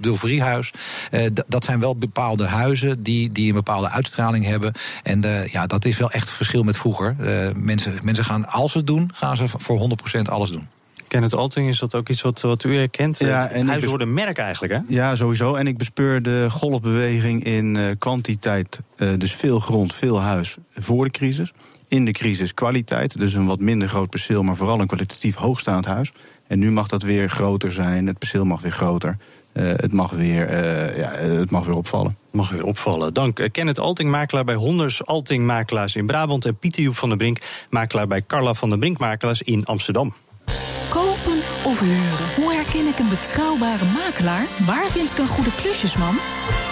Dulveriehuis. 0.02 0.72
dat 1.48 1.64
zijn 1.64 1.80
wel 1.80 1.96
bepaalde 1.96 2.46
huizen 2.46 3.04
die, 3.04 3.32
die 3.32 3.48
een 3.48 3.54
bepaalde 3.54 3.90
uitstraling 3.90 4.46
hebben. 4.46 4.74
En 5.04 5.24
ja, 5.52 5.68
dat 5.68 5.86
is 5.86 5.98
wel 5.98 6.12
echt 6.12 6.28
het 6.28 6.36
verschil 6.36 6.64
met 6.64 6.78
vroeger. 6.78 7.16
mensen, 7.56 7.94
mensen 8.04 8.26
gaan, 8.26 8.48
als 8.48 8.72
ze 8.72 8.78
het 8.78 8.88
doen, 8.88 9.10
gaan 9.14 9.38
ze 9.38 9.48
voor 9.48 9.90
100% 10.18 10.22
alles 10.22 10.52
doen. 10.52 10.68
Kenneth 11.16 11.36
Alting, 11.36 11.68
is 11.68 11.80
dat 11.80 11.96
ook 11.96 12.10
iets 12.10 12.22
wat, 12.22 12.42
wat 12.42 12.64
u 12.64 12.76
herkent? 12.76 13.20
Ja, 13.20 13.48
en 13.48 13.68
Huizen 13.68 13.90
worden 13.90 14.14
merk 14.14 14.38
eigenlijk, 14.38 14.74
hè? 14.74 14.80
Ja, 14.88 15.16
sowieso. 15.16 15.56
En 15.56 15.68
ik 15.68 15.78
bespeur 15.78 16.22
de 16.22 16.48
golfbeweging 16.50 17.44
in 17.44 17.76
uh, 17.76 17.86
kwantiteit. 18.00 18.80
Uh, 18.98 19.10
dus 19.18 19.34
veel 19.36 19.60
grond, 19.60 19.94
veel 19.94 20.22
huis 20.22 20.58
voor 20.76 21.06
de 21.06 21.12
crisis. 21.12 21.54
In 21.88 22.06
de 22.06 22.12
crisis 22.12 22.54
kwaliteit, 22.54 23.18
dus 23.18 23.34
een 23.34 23.46
wat 23.46 23.60
minder 23.60 23.88
groot 23.88 24.10
perceel... 24.10 24.44
maar 24.44 24.56
vooral 24.56 24.80
een 24.80 24.88
kwalitatief 24.88 25.36
hoogstaand 25.36 25.86
huis. 25.86 26.12
En 26.48 26.60
nu 26.60 26.72
mag 26.72 26.88
dat 26.88 27.04
weer 27.04 27.30
groter 27.30 27.72
zijn, 27.72 28.08
het 28.08 28.18
perceel 28.18 28.46
mag 28.46 28.62
weer 28.62 28.72
groter... 28.72 29.18
Uh, 29.54 29.64
het, 29.76 29.94
mag 29.94 30.12
weer, 30.12 30.50
uh, 30.50 30.98
ja, 30.98 31.12
het 31.12 31.52
mag 31.52 31.66
weer 31.66 31.76
opvallen. 31.76 32.18
Mag 32.32 32.50
weer 32.50 32.64
opvallen. 32.64 33.14
Dank. 33.14 33.40
Uh, 33.40 33.50
Kenneth 33.52 33.80
Alting, 33.80 34.10
makelaar 34.10 34.44
bij 34.44 34.56
Honders 34.56 35.06
Alting 35.06 35.46
Makelaars 35.46 35.96
in 35.96 36.06
Brabant. 36.06 36.46
En 36.46 36.58
Pieter 36.58 36.84
Joep 36.84 36.96
van 36.96 37.10
der 37.10 37.18
Brink, 37.18 37.38
makelaar 37.70 38.08
bij 38.08 38.22
Carla 38.28 38.54
van 38.54 38.70
der 38.70 38.78
Brink 38.78 38.98
Makelaars 38.98 39.42
in 39.42 39.66
Amsterdam. 39.66 40.14
Of 41.66 41.80
huren? 41.80 42.34
Hoe 42.36 42.54
herken 42.54 42.88
ik 42.88 43.00
een 43.00 43.10
betrouwbare 43.10 43.86
makelaar? 43.86 44.46
Waar 44.66 44.90
vind 44.90 45.12
ik 45.12 45.18
een 45.18 45.28
goede 45.28 45.56
klusjesman? 45.56 46.16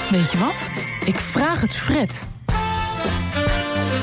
Weet 0.10 0.32
je 0.32 0.38
wat? 0.38 0.68
Ik 1.06 1.16
vraag 1.16 1.62
het 1.62 1.76
Fred. 1.76 2.28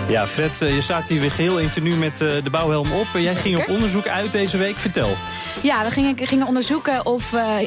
Ja, 0.09 0.27
Fred, 0.27 0.63
eh, 0.63 0.75
je 0.75 0.81
staat 0.81 1.09
hier 1.09 1.21
weer 1.21 1.31
geheel 1.31 1.59
in 1.59 1.71
tenue 1.71 1.97
met 1.97 2.21
eh, 2.21 2.43
de 2.43 2.51
bouwhelm 2.51 2.93
op. 2.93 3.07
Jij 3.13 3.35
ging 3.35 3.57
op 3.57 3.69
onderzoek 3.69 4.09
uit 4.09 4.33
deze 4.33 4.57
week. 4.57 4.77
Vertel. 4.77 5.17
Ja, 5.63 5.85
we 5.85 5.91
gingen, 5.91 6.27
gingen 6.27 6.47
onderzoeken 6.47 7.07
of 7.07 7.33
uh, 7.33 7.59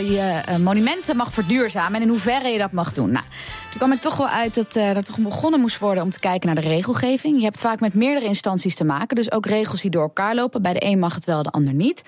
je 0.00 0.40
monumenten 0.60 1.16
mag 1.16 1.32
verduurzamen... 1.32 1.94
en 1.94 2.02
in 2.02 2.08
hoeverre 2.08 2.48
je 2.48 2.58
dat 2.58 2.72
mag 2.72 2.92
doen. 2.92 3.10
Nou, 3.10 3.24
toen 3.72 3.80
kwam 3.80 3.92
ik 3.92 4.00
toch 4.00 4.16
wel 4.16 4.28
uit 4.28 4.54
dat 4.54 4.76
uh, 4.76 4.96
er 4.96 5.04
toch 5.04 5.18
begonnen 5.18 5.60
moest 5.60 5.78
worden... 5.78 6.02
om 6.02 6.10
te 6.10 6.18
kijken 6.18 6.46
naar 6.46 6.62
de 6.62 6.68
regelgeving. 6.68 7.36
Je 7.36 7.44
hebt 7.44 7.58
vaak 7.58 7.80
met 7.80 7.94
meerdere 7.94 8.26
instanties 8.26 8.74
te 8.74 8.84
maken. 8.84 9.16
Dus 9.16 9.32
ook 9.32 9.46
regels 9.46 9.80
die 9.80 9.90
door 9.90 10.02
elkaar 10.02 10.34
lopen. 10.34 10.62
Bij 10.62 10.72
de 10.72 10.84
een 10.84 10.98
mag 10.98 11.14
het 11.14 11.24
wel, 11.24 11.42
de 11.42 11.50
ander 11.50 11.74
niet. 11.74 12.02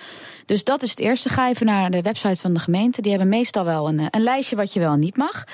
Dus 0.46 0.64
dat 0.64 0.82
is 0.82 0.90
het 0.90 1.00
eerste. 1.00 1.28
Ga 1.28 1.48
even 1.48 1.66
naar 1.66 1.90
de 1.90 2.02
website 2.02 2.40
van 2.40 2.54
de 2.54 2.60
gemeente. 2.60 3.02
Die 3.02 3.10
hebben 3.10 3.28
meestal 3.28 3.64
wel 3.64 3.88
een, 3.88 4.08
een 4.10 4.22
lijstje 4.22 4.56
wat 4.56 4.72
je 4.72 4.80
wel 4.80 4.94
niet 4.94 5.16
mag. 5.16 5.44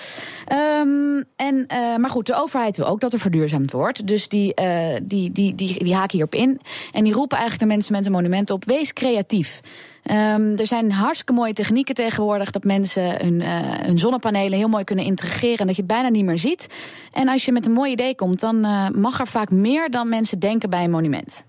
Um, 0.53 1.25
en, 1.37 1.67
uh, 1.73 1.97
maar 1.97 2.11
goed, 2.11 2.27
de 2.27 2.35
overheid 2.35 2.77
wil 2.77 2.87
ook 2.87 3.01
dat 3.01 3.13
er 3.13 3.21
verduurzaamd 3.21 3.73
wordt. 3.73 4.07
Dus 4.07 4.29
die, 4.29 4.61
uh, 4.61 4.97
die, 5.03 5.33
die, 5.33 5.55
die, 5.55 5.85
die 5.85 5.95
haken 5.95 6.17
hierop 6.17 6.35
in. 6.35 6.61
En 6.93 7.05
die 7.05 7.13
roepen 7.13 7.39
eigenlijk 7.39 7.69
de 7.69 7.75
mensen 7.75 7.93
met 7.93 8.07
een 8.07 8.13
monument 8.13 8.51
op... 8.51 8.65
wees 8.65 8.93
creatief. 8.93 9.61
Um, 10.05 10.57
er 10.57 10.67
zijn 10.67 10.93
hartstikke 10.93 11.33
mooie 11.33 11.53
technieken 11.53 11.95
tegenwoordig... 11.95 12.51
dat 12.51 12.65
mensen 12.65 13.25
hun, 13.25 13.41
uh, 13.41 13.49
hun 13.63 13.99
zonnepanelen 13.99 14.59
heel 14.59 14.69
mooi 14.69 14.85
kunnen 14.85 15.05
integreren... 15.05 15.59
en 15.59 15.67
dat 15.67 15.77
je 15.77 15.83
het 15.83 15.91
bijna 15.91 16.09
niet 16.09 16.25
meer 16.25 16.39
ziet. 16.39 16.67
En 17.13 17.29
als 17.29 17.45
je 17.45 17.53
met 17.53 17.67
een 17.67 17.73
mooi 17.73 17.93
idee 17.93 18.15
komt... 18.15 18.41
dan 18.41 18.67
uh, 18.67 18.89
mag 18.89 19.21
er 19.21 19.27
vaak 19.27 19.51
meer 19.51 19.91
dan 19.91 20.09
mensen 20.09 20.39
denken 20.39 20.71
bij 20.71 20.85
een 20.85 20.91
monument. 20.91 21.45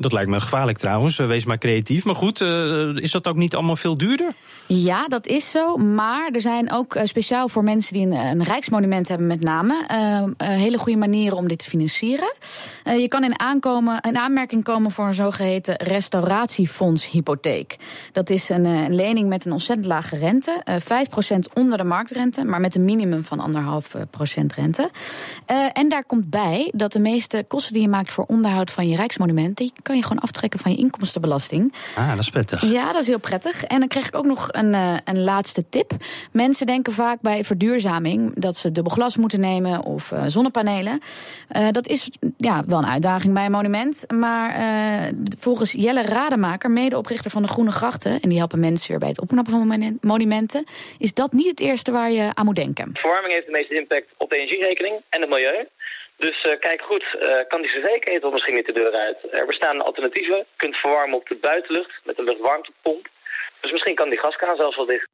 Dat 0.00 0.12
lijkt 0.12 0.30
me 0.30 0.40
gevaarlijk 0.40 0.78
trouwens. 0.78 1.16
Wees 1.16 1.44
maar 1.44 1.58
creatief. 1.58 2.04
Maar 2.04 2.14
goed, 2.14 2.40
uh, 2.40 2.96
is 2.96 3.10
dat 3.10 3.26
ook 3.26 3.36
niet 3.36 3.54
allemaal 3.54 3.76
veel 3.76 3.96
duurder? 3.96 4.32
Ja, 4.66 5.08
dat 5.08 5.26
is 5.26 5.50
zo. 5.50 5.76
Maar 5.76 6.30
er 6.32 6.40
zijn 6.40 6.72
ook 6.72 6.94
uh, 6.94 7.02
speciaal 7.04 7.48
voor 7.48 7.64
mensen 7.64 7.92
die 7.92 8.06
een, 8.06 8.12
een 8.12 8.42
rijksmonument 8.42 9.08
hebben, 9.08 9.26
met 9.26 9.40
name, 9.40 9.84
hele 10.36 10.78
goede 10.78 10.98
manieren 10.98 11.36
om 11.36 11.48
dit 11.48 11.58
te 11.58 11.64
financieren. 11.64 12.32
je 12.84 13.08
kan 13.08 13.24
in, 13.24 13.40
aankomen, 13.40 14.00
in 14.00 14.16
aanmerking 14.16 14.64
komen 14.64 14.90
voor 14.90 15.06
een 15.06 15.14
zogeheten 15.14 15.76
restauratiefondshypotheek. 15.76 17.76
Dat 18.12 18.30
is 18.30 18.48
een, 18.48 18.64
een, 18.64 18.94
lening 18.94 19.28
met 19.28 19.44
een 19.44 19.52
ontzettend 19.52 19.88
lage 19.88 20.16
rente. 20.16 20.62
5% 20.70 20.74
onder 21.54 21.78
de 21.78 21.84
marktrente, 21.84 22.44
maar 22.44 22.60
met 22.60 22.74
een 22.74 22.84
minimum 22.84 23.24
van 23.24 23.54
1,5% 23.56 23.60
rente. 24.56 24.90
en 25.72 25.88
daar 25.88 26.04
komt 26.04 26.30
bij 26.30 26.72
dat 26.74 26.92
de 26.92 27.00
meeste 27.00 27.44
kosten 27.48 27.72
die 27.72 27.82
je 27.82 27.88
maakt 27.88 28.12
voor 28.12 28.24
onderhoud 28.24 28.70
van 28.70 28.88
je 28.88 28.96
rijksmonument, 28.96 29.56
die 29.56 29.72
kan 29.84 29.96
je 29.96 30.02
gewoon 30.02 30.18
aftrekken 30.18 30.60
van 30.60 30.70
je 30.70 30.78
inkomstenbelasting. 30.78 31.72
Ah, 31.96 32.10
dat 32.10 32.18
is 32.18 32.30
prettig. 32.30 32.62
Ja, 32.62 32.92
dat 32.92 33.02
is 33.02 33.08
heel 33.08 33.18
prettig. 33.18 33.64
En 33.64 33.78
dan 33.78 33.88
kreeg 33.88 34.06
ik 34.06 34.16
ook 34.16 34.24
nog 34.24 34.48
een, 34.50 34.72
uh, 34.72 34.96
een 35.04 35.20
laatste 35.20 35.68
tip. 35.68 35.92
Mensen 36.32 36.66
denken 36.66 36.92
vaak 36.92 37.20
bij 37.20 37.44
verduurzaming 37.44 38.34
dat 38.34 38.56
ze 38.56 38.72
dubbel 38.72 38.92
glas 38.92 39.16
moeten 39.16 39.40
nemen 39.40 39.82
of 39.82 40.10
uh, 40.10 40.22
zonnepanelen. 40.26 41.00
Uh, 41.56 41.68
dat 41.70 41.88
is 41.88 42.10
ja, 42.36 42.64
wel 42.66 42.78
een 42.78 42.86
uitdaging 42.86 43.34
bij 43.34 43.44
een 43.44 43.50
monument. 43.50 44.04
Maar 44.14 44.52
volgens 45.38 45.72
Jelle 45.72 46.02
Rademaker, 46.02 46.70
medeoprichter 46.70 47.30
van 47.30 47.42
de 47.42 47.48
Groene 47.48 47.70
Grachten, 47.70 48.20
en 48.20 48.28
die 48.28 48.38
helpen 48.38 48.60
mensen 48.60 48.90
weer 48.90 48.98
bij 48.98 49.08
het 49.08 49.20
opknappen 49.20 49.52
van 49.52 49.98
monumenten, 50.00 50.64
is 50.98 51.14
dat 51.14 51.32
niet 51.32 51.48
het 51.48 51.60
eerste 51.60 51.92
waar 51.92 52.10
je 52.10 52.30
aan 52.34 52.44
moet 52.44 52.56
denken. 52.56 52.90
Verwarming 52.92 53.32
heeft 53.32 53.46
de 53.46 53.52
meeste 53.52 53.74
impact 53.74 54.06
op 54.16 54.30
de 54.30 54.36
energierekening 54.36 54.94
en 55.08 55.20
het 55.20 55.30
milieu. 55.30 55.66
Dus 56.26 56.44
uh, 56.44 56.58
kijk 56.58 56.82
goed, 56.82 57.04
uh, 57.14 57.40
kan 57.48 57.60
die 57.62 57.70
cv-ketel 57.70 58.30
misschien 58.30 58.54
niet 58.54 58.66
de 58.66 58.72
deur 58.72 58.92
uit? 58.92 59.18
Er 59.30 59.46
bestaan 59.46 59.80
alternatieven. 59.80 60.36
Je 60.36 60.46
kunt 60.56 60.76
verwarmen 60.76 61.16
op 61.16 61.28
de 61.28 61.34
buitenlucht 61.34 61.92
met 62.04 62.18
een 62.18 62.24
luchtwarmtepomp. 62.24 63.08
Dus 63.60 63.72
misschien 63.72 63.94
kan 63.94 64.08
die 64.08 64.18
gaskraan 64.18 64.56
zelfs 64.56 64.76
wel 64.76 64.86
dicht. 64.86 65.08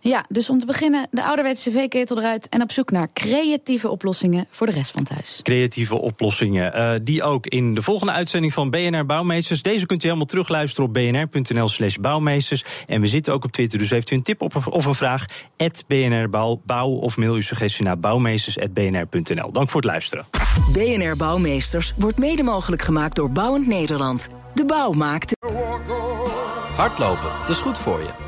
Ja, 0.00 0.24
dus 0.28 0.50
om 0.50 0.58
te 0.58 0.66
beginnen 0.66 1.08
de 1.10 1.24
ouderwetse 1.24 1.70
cv-ketel 1.70 2.18
eruit... 2.18 2.48
en 2.48 2.62
op 2.62 2.72
zoek 2.72 2.90
naar 2.90 3.08
creatieve 3.12 3.88
oplossingen 3.88 4.46
voor 4.50 4.66
de 4.66 4.72
rest 4.72 4.90
van 4.90 5.02
het 5.02 5.10
huis. 5.10 5.40
Creatieve 5.42 5.94
oplossingen, 5.94 6.76
uh, 6.76 6.94
die 7.02 7.22
ook 7.22 7.46
in 7.46 7.74
de 7.74 7.82
volgende 7.82 8.12
uitzending 8.12 8.52
van 8.52 8.70
BNR 8.70 9.06
Bouwmeesters. 9.06 9.62
Deze 9.62 9.86
kunt 9.86 10.02
u 10.02 10.06
helemaal 10.06 10.26
terugluisteren 10.28 10.86
op 10.88 10.94
bnr.nl 10.94 11.68
slash 11.68 11.96
bouwmeesters. 11.96 12.64
En 12.86 13.00
we 13.00 13.06
zitten 13.06 13.32
ook 13.32 13.44
op 13.44 13.52
Twitter, 13.52 13.78
dus 13.78 13.90
heeft 13.90 14.10
u 14.10 14.16
een 14.16 14.22
tip 14.22 14.42
of 14.42 14.86
een 14.86 14.94
vraag... 14.94 15.24
BNR 15.86 16.30
Bouw, 16.30 16.60
bouw 16.64 16.88
of 16.88 17.16
mail 17.16 17.34
uw 17.34 17.40
suggestie 17.40 17.84
naar 17.84 17.98
bouwmeesters.bnr.nl. 17.98 19.52
Dank 19.52 19.70
voor 19.70 19.80
het 19.80 19.90
luisteren. 19.90 20.26
BNR 20.72 21.16
Bouwmeesters 21.16 21.94
wordt 21.96 22.18
mede 22.18 22.42
mogelijk 22.42 22.82
gemaakt 22.82 23.16
door 23.16 23.30
Bouwend 23.30 23.66
Nederland. 23.66 24.28
De 24.54 24.64
bouw 24.64 24.92
maakt... 24.92 25.32
Hardlopen, 26.76 27.30
dat 27.40 27.50
is 27.50 27.60
goed 27.60 27.78
voor 27.78 28.00
je. 28.00 28.27